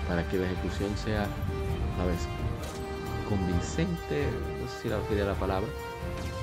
[0.08, 1.26] para que la ejecución sea,
[1.96, 2.26] ¿sabes?
[3.28, 4.26] Convincente,
[4.60, 5.68] no sé si la quería la palabra,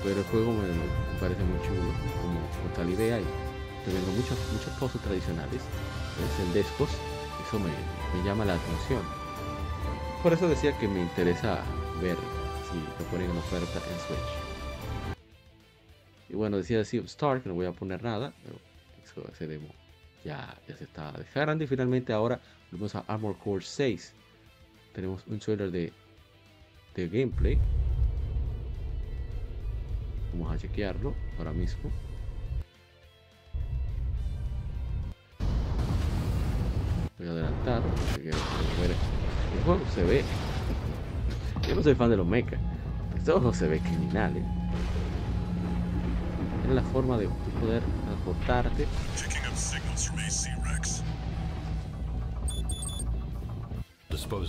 [0.04, 3.26] pero el juego me, parece muy chulo, como, la idea y
[3.86, 5.62] tengo muchos, muchos pozos tradicionales,
[6.24, 6.90] es el Descos,
[7.48, 7.70] eso me,
[8.18, 9.02] me llama la atención.
[10.24, 11.64] Por eso decía que me interesa
[12.02, 12.18] ver
[12.70, 15.18] si lo ponen en oferta en Switch.
[16.30, 18.60] Y bueno, decía Sea Star, que no voy a poner nada, pero
[19.04, 19.70] eso, ese demo
[20.24, 21.64] ya, ya se está dejando.
[21.64, 22.40] Y finalmente ahora
[22.72, 24.14] vamos a Armor Core 6.
[24.94, 25.94] Tenemos un trailer de,
[26.96, 27.58] de gameplay.
[30.34, 31.90] Vamos a chequearlo ahora mismo.
[37.68, 40.24] El juego se ve
[41.68, 42.60] yo no soy fan de los mechas,
[43.26, 44.38] pero no se ve criminal.
[44.38, 44.46] ¿eh?
[46.66, 47.28] Es la forma de
[47.60, 48.88] poder transportarte.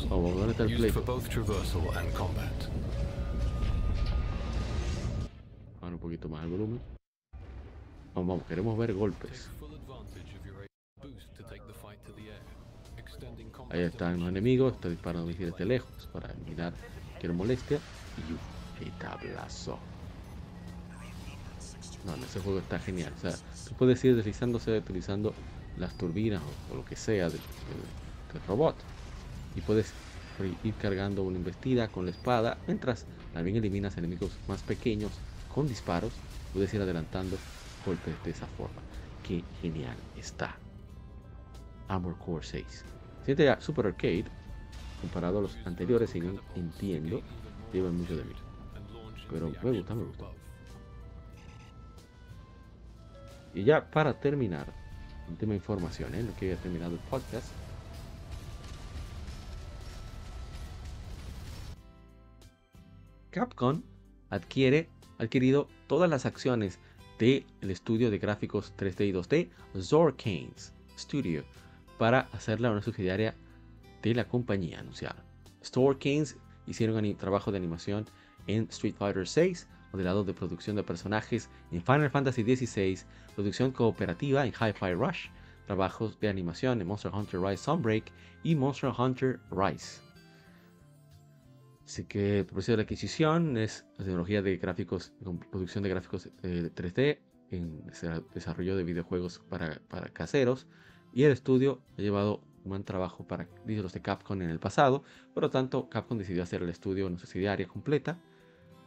[0.09, 0.93] Vamos, ¿dónde está el play?
[5.81, 6.81] Ahora un poquito más el volumen.
[8.15, 9.51] Vamos, vamos, queremos ver golpes.
[13.71, 16.73] Ahí están los enemigos, está disparando misiles de lejos para eliminar
[17.11, 17.79] cualquier molestia.
[18.17, 19.79] Y qué tablazo.
[22.05, 23.13] No, ese juego está genial.
[23.17, 23.35] O sea,
[23.69, 25.35] tú puedes ir deslizándose utilizando
[25.79, 27.39] las turbinas o, lo que sea de,
[28.33, 28.77] del robot.
[29.55, 29.93] Y puedes
[30.63, 33.05] ir cargando una investida con la espada, mientras
[33.35, 35.13] también eliminas enemigos más pequeños
[35.55, 36.13] con disparos.
[36.55, 37.37] Puedes ir adelantando
[37.85, 38.81] golpes de esa forma.
[39.23, 40.57] Qué genial está.
[41.89, 42.85] Armor Core 6.
[43.29, 44.25] Siente Super Arcade,
[45.03, 47.21] comparado a los anteriores, entiendo,
[47.75, 48.33] llevan mucho de mí.
[49.31, 50.25] Pero me gusta, me gusta.
[53.53, 54.73] Y ya para terminar,
[55.29, 56.23] última información, ¿eh?
[56.23, 57.53] lo que haya terminado el podcast.
[63.29, 63.83] Capcom
[64.31, 66.79] adquiere, adquirido todas las acciones
[67.19, 69.51] del estudio de gráficos 3D y 2D
[69.83, 71.45] Zorkanes Studio
[71.99, 73.35] para hacerla una subsidiaria
[74.03, 75.25] de la compañía anunciada.
[75.99, 76.37] Kings
[76.67, 78.07] hicieron trabajo de animación
[78.47, 82.99] en Street Fighter VI, modelado de producción de personajes en Final Fantasy XVI,
[83.35, 85.29] producción cooperativa en Hi-Fi Rush,
[85.67, 90.01] trabajos de animación en Monster Hunter Rise Sunbreak y Monster Hunter Rise.
[91.85, 95.13] Así que el proceso de adquisición es la tecnología de gráficos,
[95.51, 97.21] producción de gráficos 3D, eh,
[97.51, 97.83] en
[98.35, 100.67] desarrollo de videojuegos para, para caseros,
[101.13, 105.03] y el estudio ha llevado un buen trabajo para títulos de Capcom en el pasado,
[105.35, 108.19] por lo tanto Capcom decidió hacer el estudio una subsidiaria completa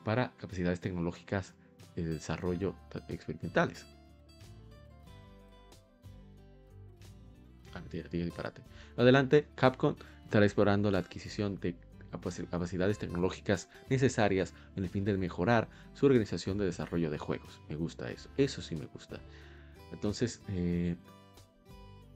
[0.04, 1.56] para capacidades tecnológicas
[1.96, 2.76] de desarrollo
[3.10, 3.86] experimentales.
[7.74, 7.82] Ah.
[8.98, 9.96] Adelante, Capcom
[10.26, 11.76] estará explorando la adquisición de
[12.50, 17.62] capacidades tecnológicas necesarias en el fin de mejorar su organización de desarrollo de juegos.
[17.70, 19.20] Me gusta eso, eso sí me gusta.
[19.92, 20.96] Entonces, eh,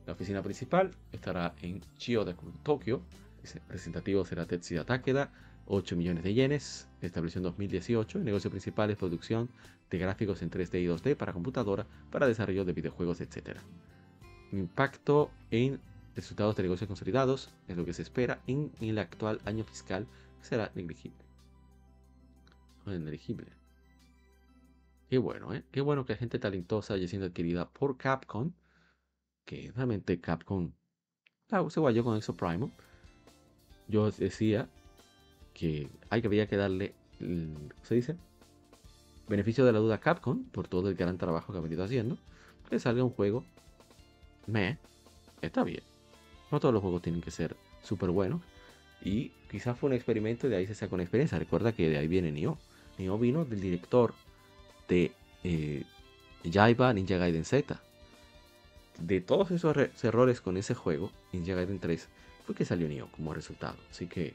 [0.05, 3.01] la oficina principal estará en Chiyoda, Tokio.
[3.43, 5.31] El representativo será Tetsuya Takeda,
[5.67, 6.87] 8 millones de yenes.
[7.01, 8.19] Estableció en 2018.
[8.19, 9.49] El negocio principal es producción
[9.89, 13.57] de gráficos en 3D y 2D para computadora, para desarrollo de videojuegos, etc.
[14.51, 15.79] Impacto en
[16.15, 20.07] resultados de negocios consolidados es lo que se espera en el actual año fiscal
[20.41, 21.17] será negligible.
[22.85, 23.47] Negligible.
[25.09, 25.63] Qué bueno, ¿eh?
[25.71, 28.51] Qué bueno que gente talentosa haya sido adquirida por Capcom
[29.45, 30.71] que realmente Capcom
[31.69, 32.71] se guayó con eso Primal.
[33.87, 34.67] Yo decía
[35.53, 38.15] que hay que había que darle, ¿cómo se dice?
[39.29, 42.17] Beneficio de la duda a Capcom por todo el gran trabajo que ha venido haciendo.
[42.69, 43.45] Que salga un juego,
[44.47, 44.79] me,
[45.41, 45.83] está bien.
[46.51, 48.41] No todos los juegos tienen que ser súper buenos.
[49.03, 51.37] Y quizás fue un experimento y de ahí se sacó una experiencia.
[51.37, 52.57] Recuerda que de ahí viene Nioh.
[52.97, 54.15] Nioh vino del director
[54.87, 55.11] de
[55.43, 55.83] eh,
[56.51, 57.79] Jaiba Ninja Gaiden Z
[58.99, 62.07] de todos esos errores con ese juego, en Gaiden 3,
[62.45, 63.77] fue que salió Nioh como resultado.
[63.89, 64.33] Así que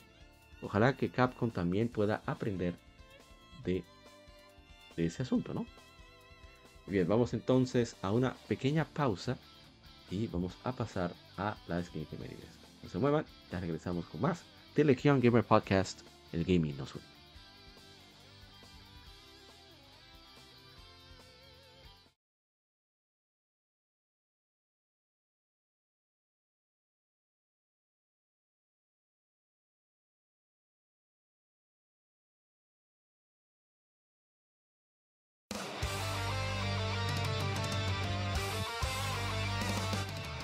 [0.63, 2.75] ojalá que Capcom también pueda aprender
[3.65, 3.85] de,
[4.97, 5.67] ese asunto, ¿no?
[6.87, 9.39] Bien, vamos entonces a una pequeña pausa
[10.11, 12.07] y vamos a pasar a las Game
[12.83, 14.45] No se muevan, ya regresamos con más
[14.75, 16.01] de Legion Gamer Podcast,
[16.33, 17.10] el gaming nos une.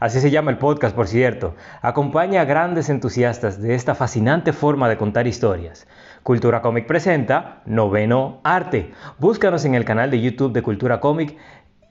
[0.00, 1.54] Así se llama el podcast, por cierto.
[1.80, 5.86] Acompaña a grandes entusiastas de esta fascinante forma de contar historias.
[6.22, 8.92] Cultura Comic presenta Noveno Arte.
[9.18, 11.36] Búscanos en el canal de YouTube de Cultura Comic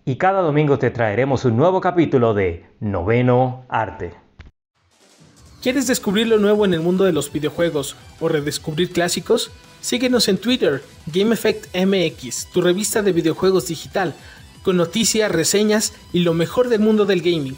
[0.06, 4.14] y cada domingo te traeremos un nuevo capítulo de Noveno Arte.
[5.62, 9.52] ¿Quieres descubrir lo nuevo en el mundo de los videojuegos o redescubrir clásicos?
[9.80, 14.16] Síguenos en Twitter, GameEffectMX, tu revista de videojuegos digital,
[14.64, 17.58] con noticias, reseñas y lo mejor del mundo del gaming.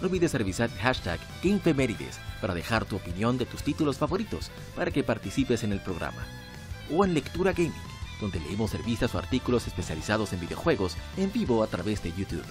[0.00, 5.04] No olvides revisar hashtag GameFemérides para dejar tu opinión de tus títulos favoritos para que
[5.04, 6.24] participes en el programa.
[6.90, 7.90] O en Lectura Gaming
[8.20, 12.44] donde leemos revistas o artículos especializados en videojuegos en vivo a través de YouTube.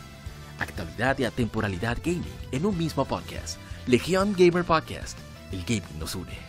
[0.59, 3.57] Actualidad y atemporalidad gaming en un mismo podcast.
[3.87, 5.17] Legion Gamer Podcast.
[5.51, 6.48] El gaming nos une.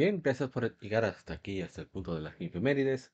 [0.00, 3.12] Bien, gracias por llegar hasta aquí, hasta el punto de las efemérides.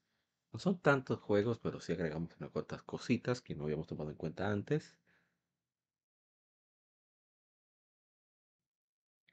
[0.53, 4.17] No son tantos juegos, pero sí agregamos unas cuantas cositas que no habíamos tomado en
[4.17, 4.97] cuenta antes.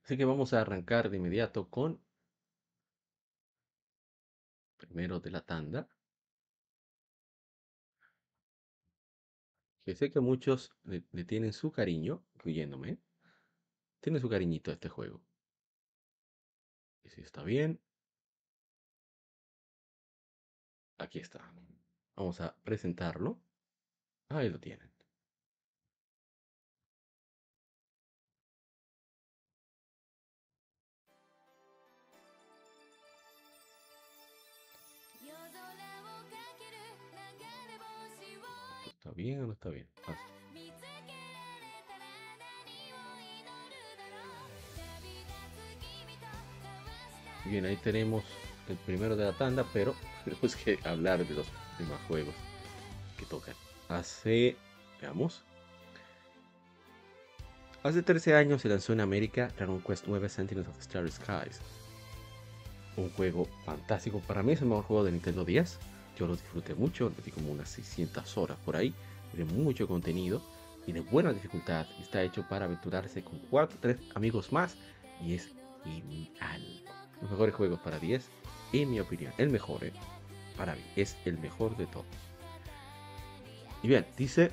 [0.04, 2.02] Así que vamos a arrancar de inmediato con
[4.78, 5.88] primero de la tanda.
[9.86, 12.98] Que sé que muchos le, tienen su cariño, incluyéndome.
[14.02, 15.22] Tienen su cariñito a este juego.
[17.04, 17.80] Y si está bien.
[20.98, 21.52] Aquí está.
[22.16, 23.40] Vamos a presentarlo.
[24.30, 24.92] Ahí lo tienen.
[38.86, 39.90] ¿Está bien o no está bien?
[47.46, 48.24] Bien, ahí tenemos
[48.70, 52.34] el primero de la tanda, pero tenemos que hablar de los demás juegos
[53.18, 53.56] que tocan.
[53.90, 54.56] Hace,
[55.02, 55.44] veamos,
[57.84, 61.60] hace 13 años se lanzó en América Dragon Quest 9 Sentinels of the Starry Skies.
[62.96, 65.80] Un juego fantástico, para mí es el mejor juego de Nintendo 10.
[66.18, 68.94] Yo lo disfruté mucho, le di como unas 600 horas por ahí.
[69.32, 70.42] Tiene mucho contenido,
[70.86, 74.76] tiene buena dificultad y está hecho para aventurarse con 4 3 amigos más
[75.22, 75.50] y es
[75.84, 76.84] genial
[77.24, 78.30] los mejores juegos para 10,
[78.74, 79.94] en mi opinión, el mejor, eh,
[80.58, 82.06] para mí, es el mejor de todos.
[83.82, 84.52] Y bien, dice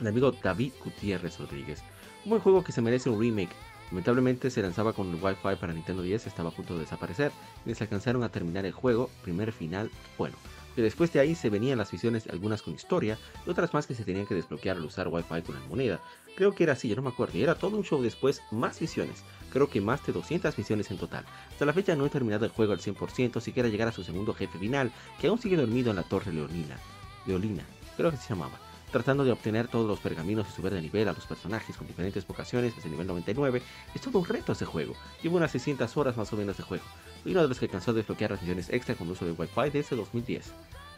[0.00, 1.82] el amigo David Gutiérrez Rodríguez,
[2.24, 3.54] un buen juego que se merece un remake.
[3.90, 7.30] Lamentablemente se lanzaba con el Wi-Fi para Nintendo 10, estaba a punto de desaparecer,
[7.64, 10.36] les alcanzaron a terminar el juego, primer final, bueno.
[10.74, 13.94] Pero después de ahí se venían las visiones, algunas con historia, y otras más que
[13.94, 16.00] se tenían que desbloquear al usar Wi-Fi con la moneda.
[16.36, 18.80] Creo que era así, yo no me acuerdo, y era todo un show después, más
[18.80, 21.24] visiones creo que más de 200 misiones en total.
[21.50, 24.02] Hasta la fecha no he terminado el juego al 100%, si quiera llegar a su
[24.02, 26.78] segundo jefe final, que aún sigue dormido en la torre Leonina.
[27.26, 27.64] Leolina,
[27.96, 28.58] creo que se llamaba.
[28.90, 32.26] Tratando de obtener todos los pergaminos y subir de nivel a los personajes con diferentes
[32.26, 33.62] vocaciones desde nivel 99,
[33.94, 34.94] es todo un reto ese juego.
[35.22, 36.84] Llevo unas 600 horas más o menos de juego.
[37.22, 39.70] Fui uno de los que alcanzó a desbloquear las misiones extra con uso de Wi-Fi
[39.70, 40.52] desde 2010.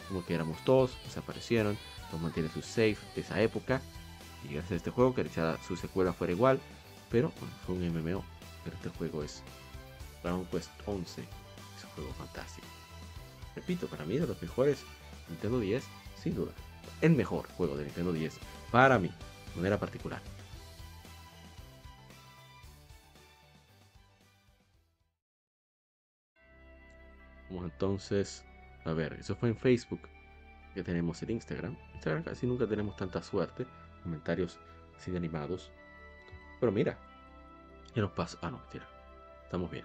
[0.09, 1.77] Como que éramos todos, desaparecieron,
[2.12, 3.81] no mantiene su save de esa época.
[4.45, 5.29] Y gracias a este juego, que
[5.66, 6.61] su secuela fuera igual,
[7.11, 7.33] pero
[7.66, 8.25] fue un MMO
[8.64, 9.43] pero este juego es
[10.22, 11.20] Dragon Quest 11.
[11.20, 12.66] Es un juego fantástico.
[13.55, 14.83] Repito, para mí de los mejores
[15.29, 15.85] Nintendo 10,
[16.20, 16.53] sin duda.
[17.01, 18.35] El mejor juego de Nintendo 10
[18.70, 20.20] para mí, de manera particular.
[27.49, 28.45] Vamos entonces
[28.85, 30.01] a ver, eso fue en Facebook.
[30.75, 31.77] Que tenemos en Instagram.
[31.95, 33.67] Instagram casi nunca tenemos tanta suerte.
[34.03, 34.59] Comentarios
[34.97, 35.71] así animados.
[36.61, 36.99] Pero mira,
[37.95, 38.37] ¿Qué nos pasa?
[38.43, 38.87] Ah, no, mentira.
[39.45, 39.85] Estamos bien.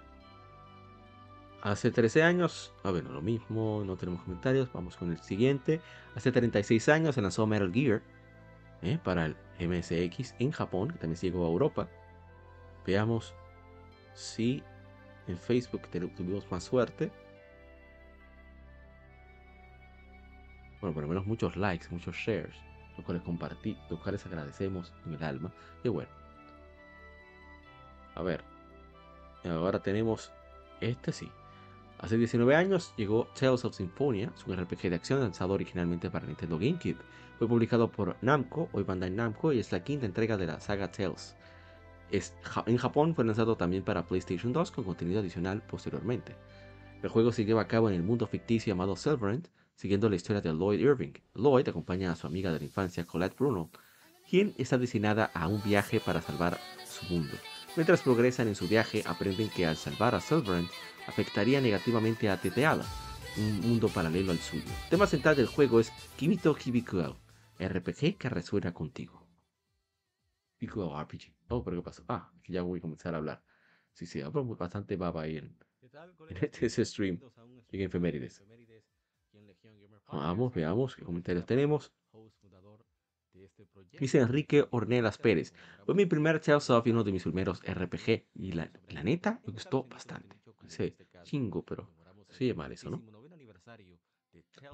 [1.62, 5.80] Hace 13 años, a ver, lo mismo, no tenemos comentarios, vamos con el siguiente.
[6.16, 8.02] Hace 36 años se lanzó Metal Gear
[8.82, 8.98] ¿eh?
[9.04, 11.88] para el MSX en Japón, que también llegó a Europa.
[12.88, 13.36] Veamos
[14.16, 14.64] si
[15.28, 15.82] en Facebook
[16.16, 17.12] tuvimos más suerte.
[20.82, 22.56] Bueno, por lo menos muchos likes, muchos shares,
[22.96, 25.52] los cuales compartí, los cuales agradecemos en el alma.
[25.84, 26.10] Y bueno,
[28.16, 28.44] a ver.
[29.46, 30.32] Ahora tenemos
[30.82, 31.32] este sí.
[32.00, 36.58] Hace 19 años llegó Tales of Symphonia, un RPG de acción lanzado originalmente para Nintendo
[36.58, 36.98] GameCube.
[37.38, 40.92] Fue publicado por Namco, hoy Bandai Namco, y es la quinta entrega de la saga
[40.92, 41.36] Tales.
[42.12, 46.36] en Japón fue lanzado también para PlayStation 2 con contenido adicional posteriormente.
[47.02, 49.48] El juego se lleva a cabo en el mundo ficticio llamado Silverend,
[49.80, 51.14] siguiendo la historia de Lloyd Irving.
[51.36, 53.72] Lloyd acompaña a su amiga de la infancia Colette Bruno,
[54.30, 57.34] quien está destinada a un viaje para salvar su mundo.
[57.78, 60.68] Mientras progresan en su viaje, aprenden que al salvar a Silverend
[61.08, 62.84] afectaría negativamente a Teteala,
[63.38, 64.66] un mundo paralelo al suyo.
[64.84, 67.18] El tema central del juego es Kimito Hibikuo,
[67.58, 69.26] RPG que resuena contigo.
[70.60, 71.34] Hibikuo RPG.
[71.48, 72.04] Oh, pero ¿qué pasó?
[72.10, 73.42] Ah, que ya voy a comenzar a hablar.
[73.94, 75.58] Sí, sí, hablo bastante baba ahí en,
[76.30, 77.22] en este stream
[77.72, 78.44] en efemérides.
[80.12, 81.92] Vamos, veamos qué comentarios tenemos.
[84.00, 85.54] Dice Enrique Ornelas Pérez.
[85.86, 88.26] Fue mi primer Tales of y uno de mis primeros RPG.
[88.34, 90.36] Y la, la neta me gustó bastante.
[90.68, 91.90] Sí, chingo, pero
[92.30, 93.02] se llama eso, ¿no?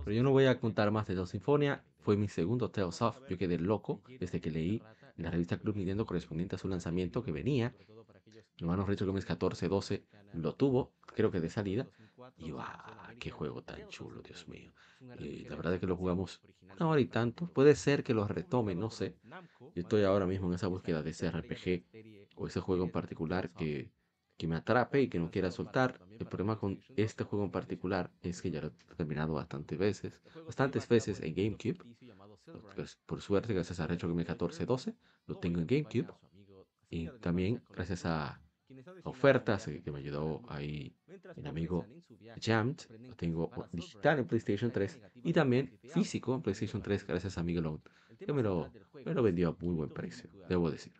[0.03, 1.83] Pero yo no voy a contar más de Dos Sinfonia.
[1.99, 3.17] Fue mi segundo Tales of.
[3.29, 4.81] Yo quedé loco desde que leí
[5.17, 7.73] en la revista Club Nintendo correspondiente a su lanzamiento que venía.
[8.57, 10.03] Hermano Retro Games 14-12
[10.33, 11.87] lo tuvo, creo que de salida.
[12.37, 12.67] Y ¡guau!
[13.19, 14.71] ¡Qué juego tan chulo, Dios mío!
[15.19, 17.47] Y la verdad es que lo jugamos una hora y tanto.
[17.47, 19.15] Puede ser que lo retome, no sé.
[19.59, 21.85] Yo estoy ahora mismo en esa búsqueda de ese RPG
[22.35, 23.91] o ese juego en particular que
[24.37, 25.99] que me atrape y que no quiera soltar.
[26.19, 30.21] El problema con este juego en particular es que ya lo he terminado bastantes veces,
[30.45, 31.77] bastantes veces en GameCube.
[32.75, 34.95] Pues, por suerte, gracias a Retro Game 1412,
[35.27, 36.13] lo tengo en GameCube.
[36.89, 38.41] Y también gracias a
[39.03, 40.95] ofertas que me ayudó ahí
[41.35, 41.85] mi amigo
[42.41, 47.43] Jammed, lo tengo digital en PlayStation 3 y también físico en PlayStation 3 gracias a
[47.43, 47.81] Miguelón,
[48.17, 48.71] que me lo,
[49.05, 50.93] me lo vendió a muy buen precio, debo decir.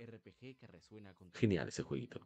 [1.34, 2.22] Genial ese jueguito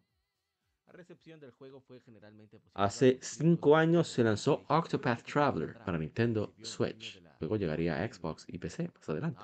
[2.73, 7.21] Hace 5 años se lanzó Octopath Traveler para Nintendo Switch.
[7.39, 9.41] Luego llegaría a Xbox y PC más adelante.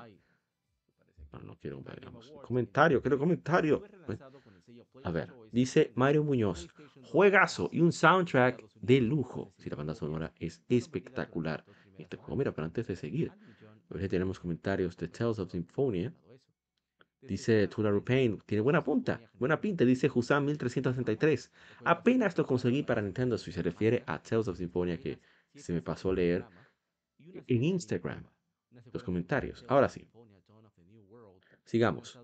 [1.32, 1.84] No, no quiero
[2.44, 3.84] comentario, quiero comentario.
[5.04, 6.68] A ver, dice Mario Muñoz,
[7.04, 9.54] juegazo y un soundtrack de lujo.
[9.58, 11.66] Si la banda sonora es espectacular.
[11.98, 13.32] Este juego, mira, pero antes de seguir,
[14.10, 16.14] tenemos comentarios de Tales of Symphonia.
[17.22, 21.52] Dice Tula Rupain, tiene buena punta, buena pinta, dice Husam 1363.
[21.84, 25.20] Apenas lo conseguí para Nintendo si se refiere a Tales of Symphonia que
[25.56, 26.46] se me pasó a leer
[27.48, 28.26] en Instagram.
[28.92, 29.66] Los comentarios.
[29.68, 30.08] Ahora sí.
[31.64, 32.20] Sigamos.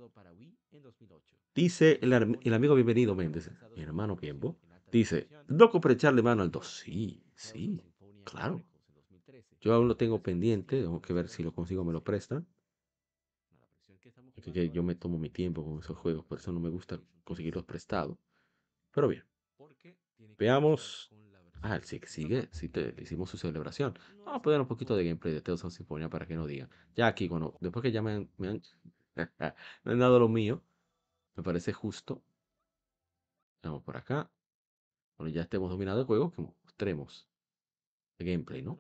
[1.54, 4.58] Dice el, el amigo bienvenido Méndez, mi hermano Bienbo.
[4.92, 6.68] Dice, loco por echarle mano al 2.
[6.68, 7.82] Sí, sí,
[8.24, 8.64] claro.
[9.60, 12.48] Yo aún lo tengo pendiente, tengo que ver si lo consigo me lo prestan
[14.52, 17.66] que yo me tomo mi tiempo con esos juegos, por eso no me gusta conseguirlos
[17.66, 18.18] prestados.
[18.92, 19.24] Pero bien,
[20.38, 21.12] veamos.
[21.64, 23.94] Ah, el que sigue, sí, te, hicimos su celebración.
[24.26, 26.70] Vamos a poner un poquito de gameplay de Tales of Symphonia para que no digan.
[26.96, 28.62] Ya aquí, bueno, después que ya me han, me han
[30.00, 30.64] dado lo mío,
[31.36, 32.22] me parece justo.
[33.64, 34.30] Vamos por acá.
[35.18, 37.28] Bueno, ya estemos dominando el juego, que mostremos
[38.18, 38.80] el gameplay, ¿no?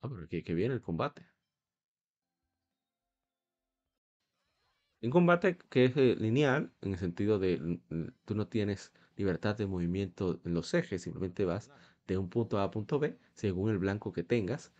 [0.00, 1.26] Ah, pero que, viene el combate.
[5.02, 7.80] Un combate que es eh, lineal, en el sentido de
[8.24, 11.70] tú no tienes libertad de movimiento en los ejes, simplemente vas
[12.06, 14.72] de un punto A a punto B, según el blanco que tengas.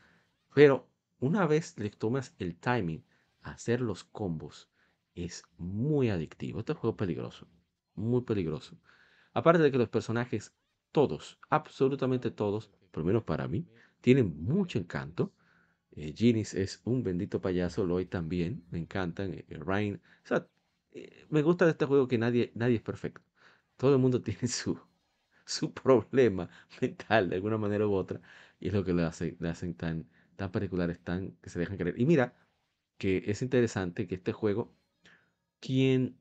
[0.55, 0.89] Pero
[1.19, 3.05] una vez le tomas el timing
[3.53, 4.71] hacer los combos,
[5.15, 6.61] es muy adictivo.
[6.61, 7.49] Este juego es peligroso,
[7.95, 8.79] muy peligroso.
[9.33, 10.55] Aparte de que los personajes,
[10.93, 13.67] todos, absolutamente todos, por lo menos para mí,
[14.01, 15.33] tienen mucho encanto.
[15.93, 19.35] Eh, es un bendito payaso, Lloyd también, me encantan.
[19.35, 20.49] Eh, Ryan, o sea,
[20.93, 23.23] eh, me gusta de este juego que nadie, nadie es perfecto.
[23.77, 24.79] Todo el mundo tiene su,
[25.45, 26.49] su problema
[26.81, 28.21] mental de alguna manera u otra
[28.61, 31.77] y es lo que le, hace, le hacen tan, tan particulares, tan que se dejan
[31.79, 31.99] creer.
[32.01, 32.35] Y mira
[32.99, 34.73] que es interesante que este juego,
[35.61, 36.19] quien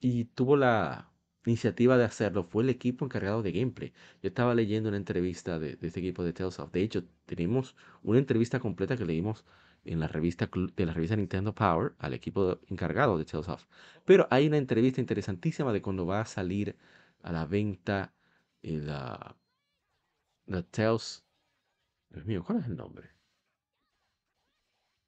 [0.00, 1.14] y tuvo la,
[1.46, 3.92] iniciativa de hacerlo fue el equipo encargado de gameplay.
[4.22, 6.72] Yo estaba leyendo una entrevista de, este equipo de Tales of.
[6.72, 9.44] De hecho, tenemos una entrevista completa que leímos
[9.84, 13.64] en la revista de la revista Nintendo Power al equipo encargado de Tales of.
[14.04, 16.76] Pero hay una entrevista interesantísima de cuando va a salir
[17.22, 18.14] a la venta
[18.62, 19.36] la,
[20.46, 21.24] la Tales.
[22.10, 23.13] Dios mío, ¿cuál es el nombre?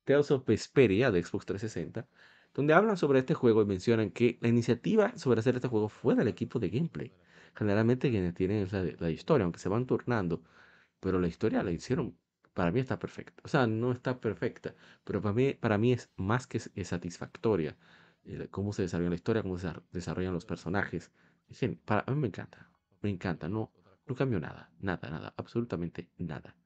[0.07, 2.09] Tales of Vesperia de Xbox 360
[2.57, 6.15] donde hablan sobre este juego y mencionan que la iniciativa sobre hacer este juego fue
[6.15, 7.13] del equipo de gameplay.
[7.55, 8.67] Generalmente quienes tienen
[8.99, 10.43] la, historia, aunque se van turnando,
[11.01, 12.17] pero la historia la hicieron,
[12.55, 13.43] para mí está perfecta.
[13.45, 14.75] O sea, no está perfecta,
[15.05, 17.77] pero para mí, para mí es más que satisfactoria.
[18.51, 21.13] cómo se desarrolla la historia, cómo se desarrollan los personajes.
[21.85, 22.71] Para a mí me encanta.
[23.03, 23.49] Me encanta.
[23.49, 23.71] No,
[24.07, 24.71] no cambio nada.
[24.81, 25.35] Nada, nada.
[25.37, 26.57] Absolutamente nada.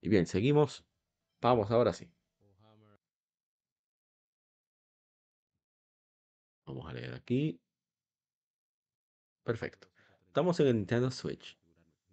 [0.00, 0.84] Y bien, seguimos.
[1.42, 2.08] Vamos ahora sí.
[6.64, 7.60] Vamos a leer aquí.
[9.42, 9.88] Perfecto.
[10.28, 11.58] Estamos en el Nintendo Switch.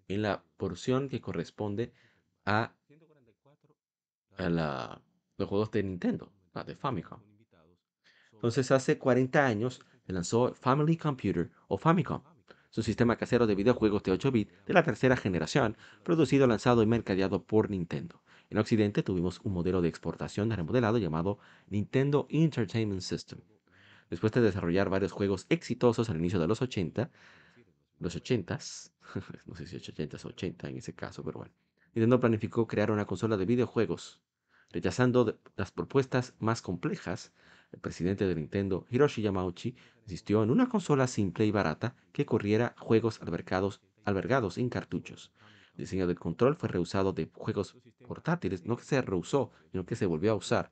[0.07, 1.93] En la porción que corresponde
[2.45, 2.73] a,
[4.39, 4.99] la,
[5.37, 6.33] los juegos de Nintendo,
[6.65, 7.21] de Famicom.
[8.31, 12.23] Entonces, hace 40 años se lanzó Family Computer o Famicom,
[12.71, 16.87] su sistema casero de videojuegos de 8 bits de la tercera generación, producido, lanzado y
[16.87, 18.23] mercadeado por Nintendo.
[18.49, 23.39] En Occidente tuvimos un modelo de exportación remodelado llamado Nintendo Entertainment System.
[24.09, 27.11] Después de desarrollar varios juegos exitosos al inicio de los 80,
[27.99, 28.91] los 80s,
[29.45, 31.53] no sé si 80s o 80 en ese caso, pero bueno,
[31.93, 34.19] Nintendo planificó crear una consola de videojuegos.
[34.71, 37.33] Rechazando las propuestas más complejas,
[37.71, 42.75] el presidente de Nintendo, Hiroshi Yamauchi, insistió en una consola simple y barata que corriera
[42.79, 45.31] juegos albergados, albergados en cartuchos.
[45.79, 47.75] Diseño del control fue reusado de juegos
[48.05, 50.69] portátiles, no que se reusó, sino que se volvió a usar.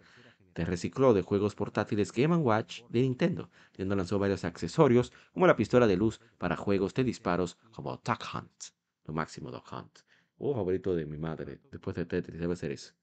[0.54, 3.50] Se recicló de juegos portátiles Game Watch de Nintendo.
[3.70, 8.22] Nintendo lanzó varios accesorios, como la pistola de luz para juegos de disparos como Duck
[8.34, 8.64] Hunt,
[9.06, 10.00] lo máximo Duck Hunt.
[10.40, 12.94] Oh, favorito de mi madre, después de Tetris, debe ser eso.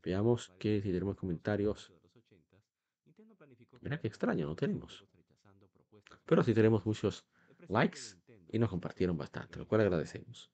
[0.00, 1.92] Veamos que si tenemos comentarios.
[3.80, 5.04] Mira qué extraño, no tenemos.
[6.24, 7.26] Pero sí tenemos muchos
[7.68, 8.16] likes
[8.54, 10.48] y nos compartieron bastante, lo cual agradecemos.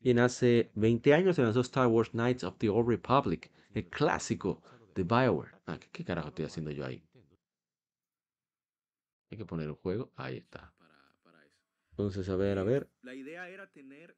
[0.00, 3.88] Y en hace 20 años se lanzó Star Wars Knights of the Old Republic, el
[3.88, 4.62] clásico
[4.94, 5.50] de BioWare.
[5.66, 7.02] Ah, ¿qué, carajo estoy haciendo yo ahí?
[9.32, 10.12] Hay que poner un juego.
[10.14, 10.72] Ahí está.
[11.90, 12.88] Entonces, a ver, a ver.
[13.02, 14.16] La idea era tener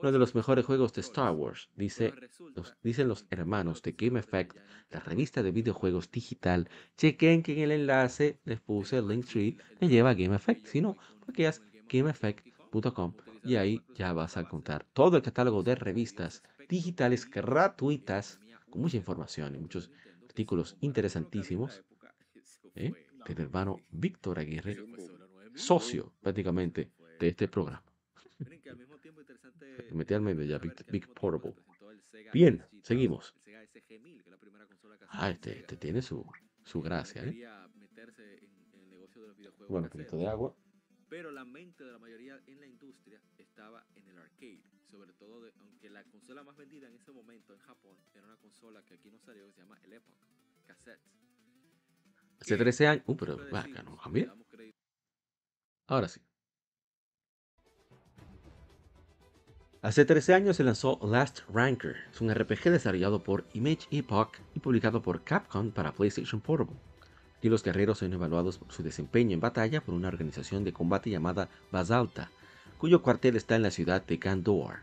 [0.00, 2.12] uno de los mejores juegos de Star Wars, dice,
[2.54, 4.56] los, dicen los hermanos de Game Effect,
[4.90, 6.68] la revista de videojuegos digital.
[6.96, 10.66] Chequen que en el enlace les puse el Linktree que lleva a Game Effect.
[10.66, 13.14] Si no, porque es gameeffect.com
[13.44, 18.40] y ahí ya vas a encontrar todo el catálogo de revistas digitales gratuitas
[18.70, 19.90] con mucha información y muchos
[20.22, 21.82] artículos interesantísimos
[22.74, 22.92] ¿eh?
[23.26, 24.78] del hermano Víctor Aguirre,
[25.54, 26.90] socio prácticamente
[27.20, 27.82] de este programa.
[29.92, 31.54] Metí al medio ya, Big, Portable.
[32.32, 33.34] Bien, seguimos.
[35.08, 36.24] Ah, este, este tiene su,
[36.64, 37.46] su gracia, ¿eh?
[39.68, 40.54] Bueno, poquito de agua.
[41.08, 44.62] Pero la mente de la mayoría en la industria estaba en el arcade.
[44.90, 48.82] Sobre todo, aunque la consola más vendida en ese momento en Japón era una consola
[48.84, 50.26] que aquí no salió, que se llama el Epoch
[50.66, 51.00] Cassette.
[52.40, 53.04] Hace 13 años.
[53.06, 53.98] Uh, pero no.
[55.86, 56.20] Ahora sí.
[59.82, 64.60] Hace 13 años se lanzó Last Ranker, es un RPG desarrollado por Image Epoch y
[64.60, 66.76] publicado por Capcom para PlayStation Portable.
[67.36, 71.10] Aquí los guerreros son evaluados por su desempeño en batalla por una organización de combate
[71.10, 72.30] llamada Basalta,
[72.78, 74.82] cuyo cuartel está en la ciudad de Gandor.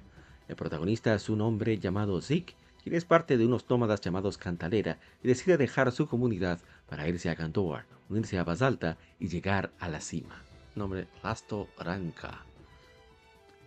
[0.49, 4.99] El protagonista es un hombre llamado Zeke, quien es parte de unos nómadas llamados Cantalera
[5.23, 6.59] y decide dejar su comunidad
[6.89, 10.43] para irse a Gandor, unirse a Basalta y llegar a la cima.
[10.75, 12.48] Nombre Lasto Ranka.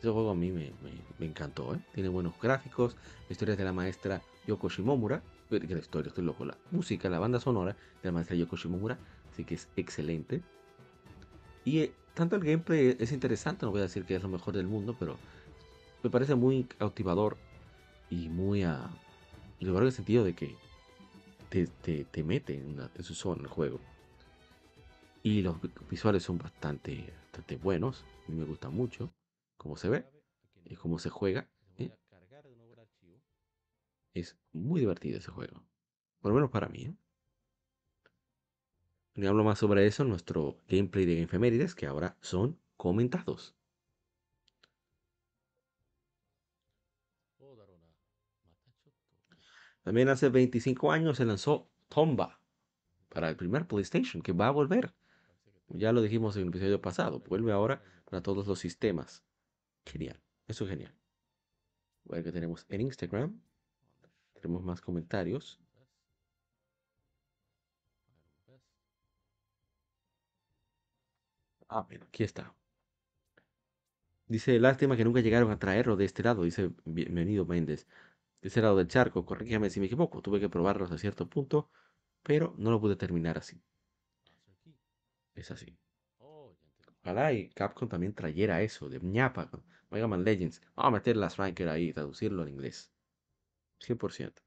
[0.02, 0.72] Ese juego a mí me,
[1.20, 1.78] encantó, ¿eh?
[1.94, 2.96] Tiene buenos gráficos,
[3.28, 7.38] la historia de la maestra Yoko Shimomura, la historia, estoy loco, la música, la banda
[7.38, 8.98] sonora de la maestra Yoko Shimomura,
[9.30, 10.42] así que es excelente.
[11.64, 14.54] Y eh, tanto el gameplay es interesante, no voy a decir que es lo mejor
[14.54, 15.18] del mundo, pero
[16.02, 17.36] me parece muy cautivador
[18.10, 18.90] y muy a...
[19.60, 20.56] Lo en el sentido de que
[21.48, 23.78] te, mete en, su zona el juego.
[25.22, 25.58] Y los
[25.88, 29.12] visuales son bastante, bastante buenos, a mí me gusta mucho
[29.62, 30.04] cómo se ve
[30.64, 31.48] y cómo se juega.
[31.78, 31.90] ¿eh?
[34.12, 35.62] Es muy divertido ese juego.
[36.20, 36.94] Por lo menos para mí.
[39.14, 39.28] ¿eh?
[39.28, 43.54] Hablo más sobre eso en nuestro gameplay de Gamefemérides, que ahora son comentados.
[49.84, 52.40] También hace 25 años se lanzó Tomba
[53.08, 54.94] para el primer PlayStation, que va a volver.
[55.68, 59.24] Ya lo dijimos en el episodio pasado, vuelve ahora para todos los sistemas.
[59.86, 60.94] Genial, eso es genial.
[62.08, 63.40] A ver que tenemos en Instagram.
[64.34, 65.60] Tenemos más comentarios.
[71.68, 72.54] Ah, bueno, aquí está.
[74.26, 77.86] Dice, lástima que nunca llegaron a traerlo de este lado, dice bienvenido Méndez.
[78.40, 81.70] De este lado del charco, corrígame si me equivoco, tuve que probarlos a cierto punto,
[82.22, 83.62] pero no lo pude terminar así.
[85.34, 85.76] Es así.
[87.02, 89.50] Ojalá y Capcom también trayera eso de ñapa.
[89.90, 90.62] Mega Man Legends.
[90.74, 92.90] Vamos a meter las Ranker ahí, traducirlo en inglés.
[93.80, 94.42] 100%.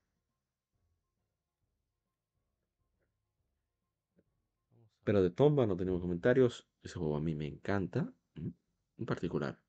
[5.04, 6.68] Pero de Tomba no tenemos comentarios.
[6.82, 8.12] Ese juego a mí me encanta.
[8.98, 9.60] En particular.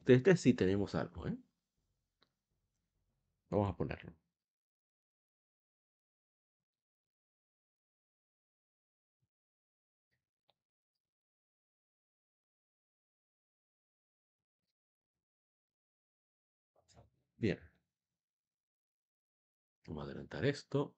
[0.00, 1.36] De este sí tenemos algo, ¿eh?
[3.50, 4.12] Vamos a ponerlo.
[19.92, 20.94] Vamos a adelantar esto.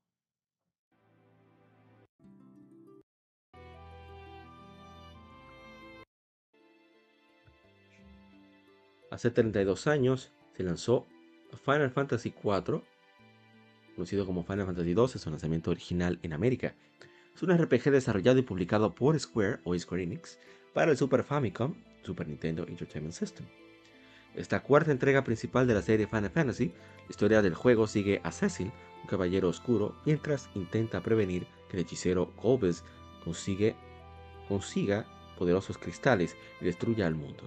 [9.11, 11.09] Hace 32 años se lanzó
[11.65, 12.85] Final Fantasy IV,
[13.97, 16.77] conocido como Final Fantasy II, es un lanzamiento original en América.
[17.35, 20.39] Es un RPG desarrollado y publicado por Square o Square Enix
[20.73, 23.45] para el Super Famicom, Super Nintendo Entertainment System.
[24.35, 28.33] Esta cuarta entrega principal de la serie Final Fantasy, la historia del juego sigue a
[28.33, 32.33] Cecil, un caballero oscuro, mientras intenta prevenir que el hechicero
[33.25, 33.77] consigue,
[34.49, 35.07] consiga
[35.39, 37.45] poderosos cristales y destruya al mundo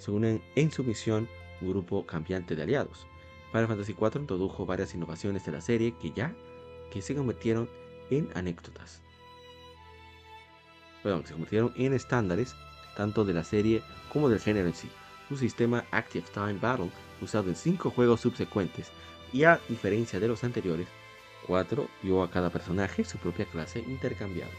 [0.00, 1.28] se unen en su misión
[1.60, 3.06] un grupo cambiante de aliados.
[3.52, 6.34] Final Fantasy IV introdujo varias innovaciones de la serie que ya
[6.90, 7.68] que se convirtieron
[8.10, 9.02] en anécdotas.
[11.02, 12.54] Perdón, se convirtieron en estándares
[12.96, 13.82] tanto de la serie
[14.12, 14.88] como del género en sí.
[15.30, 16.90] Un sistema Active Time Battle
[17.22, 18.90] usado en cinco juegos subsecuentes
[19.32, 20.88] y a diferencia de los anteriores,
[21.46, 24.56] 4 dio a cada personaje su propia clase intercambiable.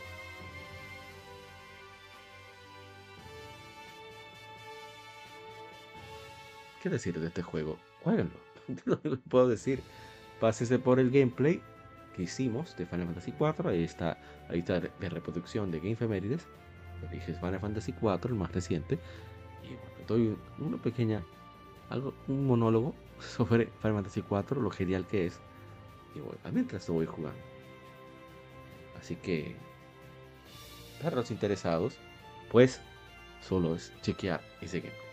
[6.82, 7.78] ¿Qué decir de este juego?
[8.04, 8.34] Jueguenlo.
[9.04, 9.82] Que puedo decir.
[10.40, 11.62] Pásese por el gameplay
[12.16, 13.70] que hicimos de Final Fantasy IV.
[13.70, 14.18] Ahí está
[14.50, 16.48] la lista de reproducción de Game Femerides.
[17.12, 19.00] Dije Final Fantasy IV, el más reciente.
[20.08, 21.24] Doy una pequeña,
[21.90, 25.40] algo, un monólogo sobre Final Fantasy IV, lo genial que es.
[26.16, 27.40] Y bueno, mientras lo voy jugando.
[29.00, 29.56] Así que,
[31.02, 31.98] para los interesados,
[32.52, 32.82] pues
[33.42, 35.08] solo es chequear ese gameplay.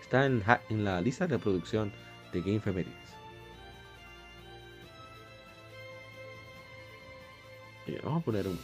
[0.00, 1.92] Está en, en la lista de reproducción
[2.32, 3.04] de Game Femenides.
[8.02, 8.58] vamos a poner un,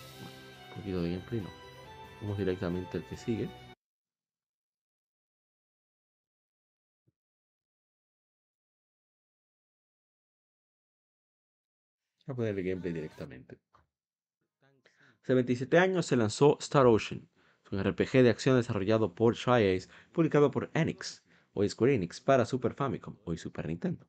[0.74, 1.51] poquito de gameplay, no.
[2.22, 3.48] Vamos directamente al que sigue.
[12.31, 13.59] Voy a poner el gameplay directamente.
[15.20, 17.28] Hace 27 años se lanzó Star Ocean,
[17.73, 21.24] un RPG de acción desarrollado por Tri-Ace, publicado por Enix
[21.55, 24.07] o Square Enix para Super Famicom, hoy Super Nintendo.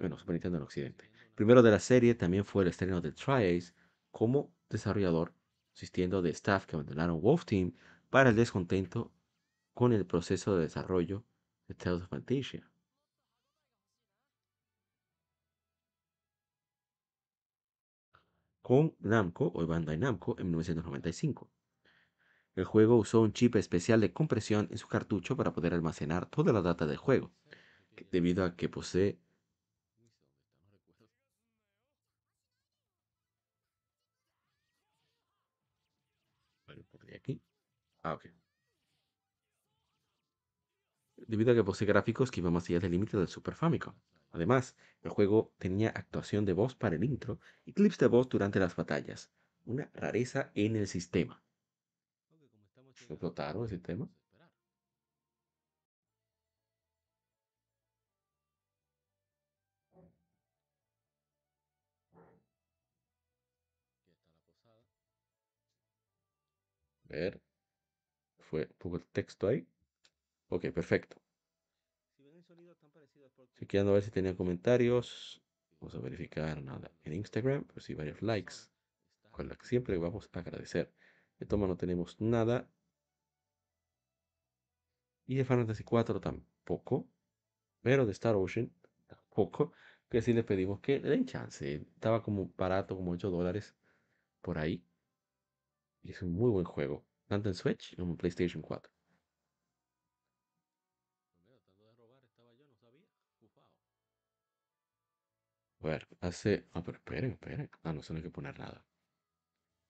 [0.00, 1.12] Bueno, Super Nintendo en Occidente.
[1.36, 3.72] primero de la serie también fue el estreno de Tri-Ace
[4.10, 5.32] como desarrollador,
[5.76, 7.74] asistiendo de staff que abandonaron Wolf Team
[8.10, 9.12] para el descontento
[9.74, 11.24] con el proceso de desarrollo
[11.68, 12.68] de Tales of Fantasia.
[18.68, 21.50] Con Namco, o Bandai Namco, en 1995.
[22.54, 26.52] El juego usó un chip especial de compresión en su cartucho para poder almacenar toda
[26.54, 27.30] la data del juego,
[28.10, 29.18] debido a que posee.
[38.04, 38.18] Ah,
[41.30, 43.94] debido a que posee gráficos que iban más allá del límite del Super Famicom.
[44.32, 48.58] Además, el juego tenía actuación de voz para el intro y clips de voz durante
[48.60, 49.30] las batallas,
[49.64, 51.42] una rareza en el sistema
[52.90, 54.08] explotaron ese tema.
[67.08, 67.40] ver.
[68.38, 69.66] Fue poco el texto ahí.
[70.50, 71.16] Ok, perfecto.
[73.62, 75.40] Chequeando a ver si tenía comentarios.
[75.78, 78.54] Vamos a verificar nada en Instagram, pero sí varios likes.
[79.30, 80.92] Con la que siempre vamos a agradecer.
[81.38, 82.68] De toma no tenemos nada.
[85.28, 87.08] Y de Fantasy 4 tampoco.
[87.82, 88.68] Pero de Star Ocean
[89.06, 89.72] tampoco.
[90.08, 91.86] Que si le pedimos que le den chance.
[91.94, 93.76] Estaba como barato, como 8 dólares
[94.40, 94.84] por ahí.
[96.02, 97.06] Y es un muy buen juego.
[97.28, 98.92] Tanto en Switch como en PlayStation 4.
[105.82, 106.64] Bueno, hace.
[106.72, 107.70] Ah, pero esperen, esperen.
[107.82, 108.84] Ah, no, se no hay que poner nada.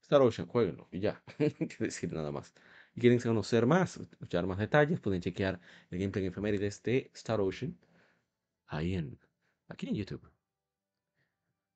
[0.01, 1.23] Star Ocean, jueguenlo y ya.
[1.39, 2.53] no hay que decir nada más
[2.95, 5.61] y quieren conocer más, escuchar más detalles, pueden chequear
[5.91, 7.77] el gameplay efemérides de Star Ocean
[8.67, 9.19] ahí en,
[9.69, 10.29] aquí en YouTube.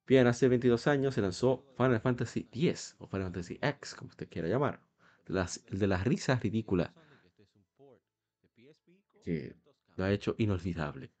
[0.05, 4.29] Bien, hace 22 años se lanzó Final Fantasy X o Final Fantasy X, como usted
[4.29, 4.79] quiera llamar.
[5.25, 6.91] Las, el de las risas ridículas
[9.23, 9.55] que
[9.97, 11.11] lo ha hecho inolvidable.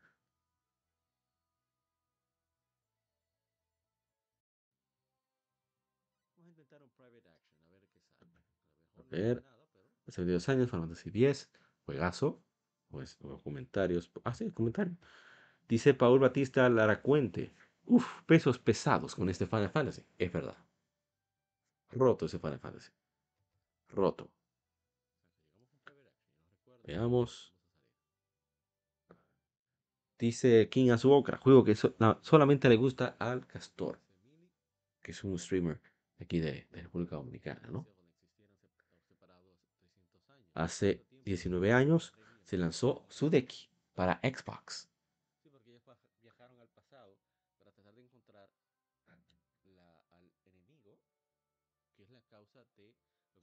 [9.07, 9.43] A ver.
[10.07, 11.49] Hace 22 años, Final Fantasy X,
[11.85, 12.41] juegazo.
[12.89, 14.11] Pues, comentarios.
[14.23, 14.95] Ah, sí, comentario.
[15.67, 17.53] Dice Paul Batista Laracuente.
[17.85, 20.05] Uf, pesos pesados con este Final Fantasy.
[20.17, 20.57] Es verdad.
[21.91, 22.91] Roto ese Final Fantasy.
[23.89, 24.29] Roto.
[26.85, 27.53] Veamos.
[30.17, 33.99] Dice King Azuokra, juego que solamente le gusta al Castor,
[35.03, 35.79] que es un streamer
[36.19, 37.85] aquí de República Dominicana, ¿no?
[40.57, 44.89] Hace 19 años se lanzó Sudeki para Xbox.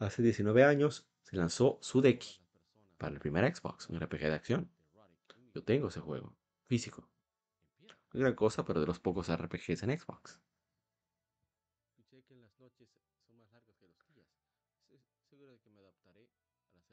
[0.00, 2.40] Hace 19 años se lanzó Sudeki
[2.98, 4.70] para el primer Xbox, un RPG de acción.
[5.54, 6.34] Yo tengo ese juego
[6.66, 7.08] físico.
[8.12, 10.40] Gran cosa, pero de los pocos RPGs en Xbox.
[11.96, 12.88] Escuché que las noches
[13.24, 14.26] son más largas que los días.
[15.30, 16.28] Seguro de que me adaptaré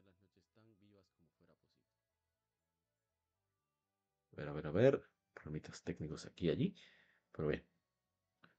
[0.05, 1.97] las noches tan vivas como fuera posible.
[4.31, 5.03] A ver, a ver, a ver.
[5.33, 6.75] Problemitas técnicos aquí y allí.
[7.31, 7.63] Pero bien.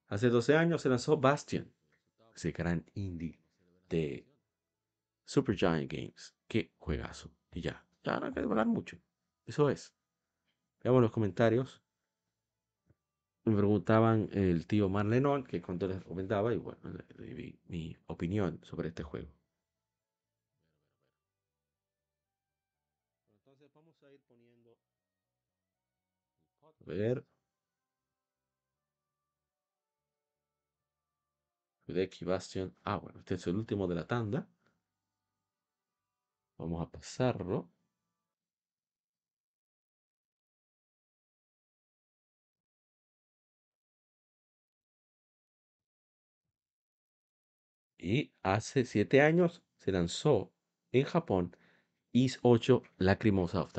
[0.09, 1.73] Hace 12 años se lanzó Bastion,
[2.35, 3.39] ese gran indie
[3.89, 4.27] de
[5.25, 6.35] Supergiant Games.
[6.47, 7.31] Qué juegazo.
[7.53, 8.99] Y ya, ya no hay que hablar mucho.
[9.47, 9.95] Eso es.
[10.83, 11.83] Veamos los comentarios.
[13.45, 16.79] Me preguntaban el tío Marlene que cuando les comentaba, y bueno,
[17.19, 19.29] di mi opinión sobre este juego.
[26.83, 27.25] A ver.
[31.87, 32.75] Hideki Bastion.
[32.85, 34.49] Ah, bueno, este es el último de la tanda.
[36.59, 37.71] Vamos a pasarlo.
[47.99, 50.53] Y hace siete años se lanzó
[50.91, 51.57] en Japón
[52.13, 53.73] Is 8 Lacrimosa of.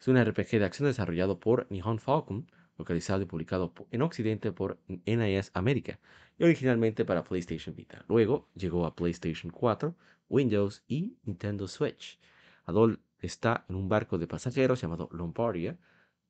[0.00, 4.78] Es un RPG de acción desarrollado por Nihon Falcon, localizado y publicado en Occidente por
[4.88, 6.00] NIS América
[6.38, 8.02] y originalmente para PlayStation Vita.
[8.08, 9.94] Luego llegó a PlayStation 4,
[10.30, 12.18] Windows y Nintendo Switch.
[12.64, 15.76] Adol está en un barco de pasajeros llamado Lombardia,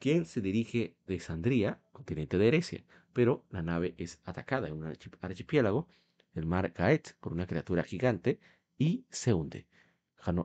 [0.00, 2.82] quien se dirige de Sandría, continente de Grecia,
[3.12, 5.86] pero la nave es atacada en un archipiélago
[6.34, 8.40] el mar cae por una criatura gigante
[8.78, 9.66] y se hunde.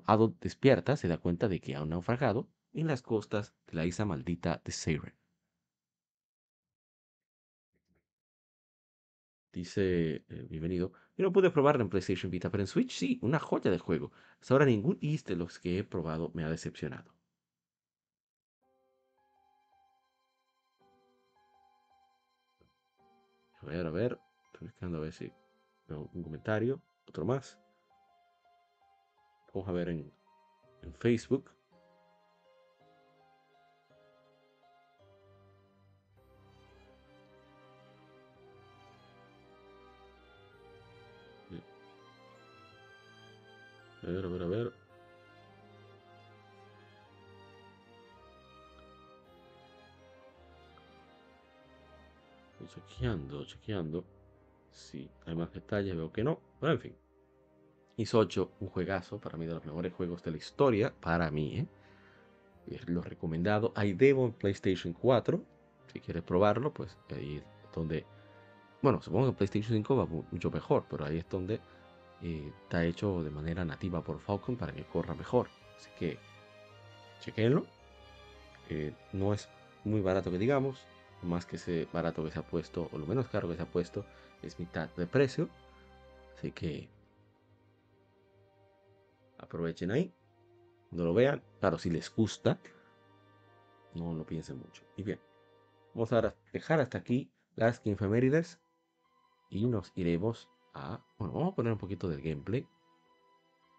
[0.06, 4.06] Adol despierta, se da cuenta de que ha naufragado en las costas de la isla
[4.06, 5.15] maldita de Seiren.
[9.53, 10.91] Dice, eh, bienvenido.
[11.15, 14.11] Yo no pude probarlo en PlayStation Vita, pero en Switch sí, una joya de juego.
[14.41, 17.15] Hasta ahora ningún East de los que he probado me ha decepcionado.
[23.61, 24.19] A ver, a ver.
[24.47, 25.31] Estoy buscando a ver si
[25.88, 27.57] un comentario, otro más.
[29.53, 30.14] Vamos a ver en
[30.99, 31.55] Facebook.
[44.06, 44.73] A ver, a ver, a ver.
[52.68, 54.03] Chequeando, chequeando.
[54.72, 56.40] Si hay más detalles, veo que no.
[56.60, 56.95] Pero en fin.
[57.98, 61.60] Is 8, un juegazo, para mí de los mejores juegos de la historia, para mí,
[61.60, 61.68] ¿eh?
[62.88, 63.72] Lo recomendado.
[63.76, 65.41] Hay demo en PlayStation 4.
[65.94, 68.06] Si quieres probarlo, pues ahí es donde.
[68.82, 71.60] Bueno, supongo que PlayStation 5 va mucho mejor, pero ahí es donde
[72.22, 75.48] eh, está hecho de manera nativa por Falcon para que corra mejor.
[75.78, 76.18] Así que
[77.20, 77.66] chequenlo.
[78.70, 79.50] Eh, no es
[79.84, 80.80] muy barato que digamos,
[81.22, 83.68] más que ese barato que se ha puesto, o lo menos caro que se ha
[83.68, 84.06] puesto
[84.42, 85.50] es mitad de precio.
[86.38, 86.90] Así que
[89.38, 90.14] aprovechen ahí.
[90.92, 91.44] No lo vean.
[91.60, 92.60] Claro, si les gusta,
[93.94, 94.84] no lo piensen mucho.
[94.96, 95.20] Y bien,
[95.94, 98.60] vamos a dejar hasta aquí las infemérides
[99.50, 100.99] y nos iremos a.
[101.18, 102.68] Bueno, vamos a poner un poquito del gameplay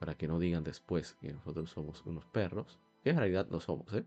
[0.00, 3.92] para que no digan después que nosotros somos unos perros, que en realidad no somos,
[3.94, 4.04] ¿eh?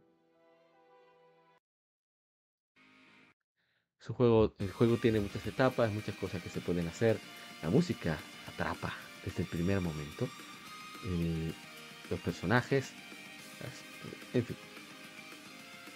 [4.14, 7.20] juego, el juego tiene muchas etapas, muchas cosas que se pueden hacer.
[7.62, 8.18] La música
[8.48, 8.94] atrapa
[9.24, 10.28] desde el primer momento.
[12.10, 12.92] los personajes,
[14.34, 14.56] en fin.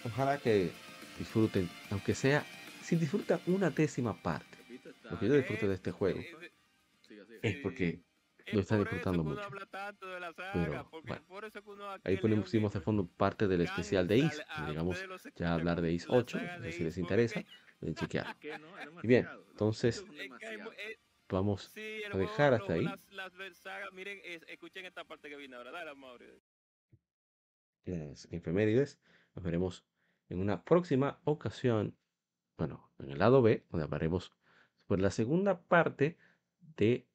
[0.04, 0.70] Ojalá que
[1.18, 2.44] disfruten, aunque sea,
[2.82, 4.58] si disfrutan una décima parte,
[5.10, 6.20] lo que yo disfruto de este juego
[7.48, 8.02] es porque
[8.52, 9.48] lo están disfrutando mucho.
[10.52, 11.24] Pero, bueno,
[12.04, 14.42] ahí pusimos de fondo parte del especial de Is.
[14.66, 15.04] Llegamos
[15.36, 17.44] ya a hablar de Is 8, no sé si les interesa
[17.94, 18.36] chequear.
[19.02, 20.04] Y bien, entonces
[21.28, 22.86] vamos Sí, el a dejar hasta ahí.
[23.92, 25.72] Miren, es- escuchen esta parte que viene ahora.
[27.84, 28.98] Las efemérides.
[29.34, 29.84] Nos veremos
[30.28, 31.96] en una próxima ocasión.
[32.56, 34.32] Bueno, en el lado B, donde hablaremos
[34.86, 36.16] sobre la segunda parte
[36.76, 37.06] de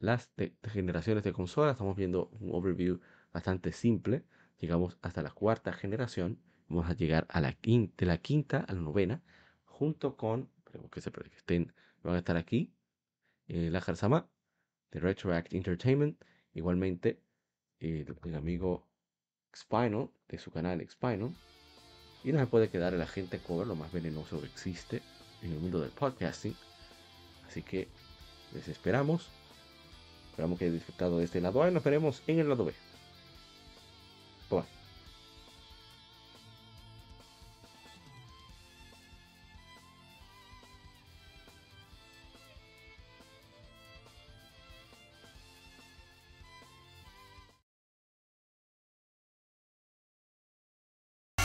[0.00, 0.30] las
[0.64, 1.72] generaciones de consolas.
[1.72, 3.00] Estamos viendo un overview
[3.32, 4.24] bastante simple.
[4.60, 6.38] Llegamos hasta la cuarta generación.
[6.68, 9.22] Vamos a llegar a la quinta, de la quinta a la novena,
[9.64, 11.72] junto con, esperemos que, se, que estén,
[12.02, 12.74] van a estar aquí,
[13.48, 14.28] eh, la Sama
[14.90, 16.22] de Retroact Entertainment.
[16.52, 17.22] Igualmente,
[17.80, 18.86] eh, el amigo
[19.56, 21.34] Spinal, de su canal Spinal.
[22.24, 25.02] Y no se puede quedar el agente cover, lo más venenoso que existe
[25.42, 26.54] en el mundo del podcasting.
[27.46, 27.88] Así que
[28.52, 29.30] les esperamos.
[30.38, 32.72] Esperamos que hayan disfrutado de este lado A y nos veremos en el lado B.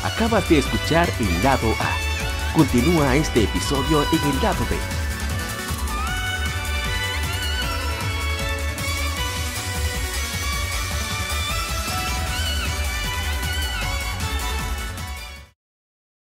[0.04, 2.56] Acabas de escuchar el lado A.
[2.56, 5.03] Continúa este episodio en el lado B.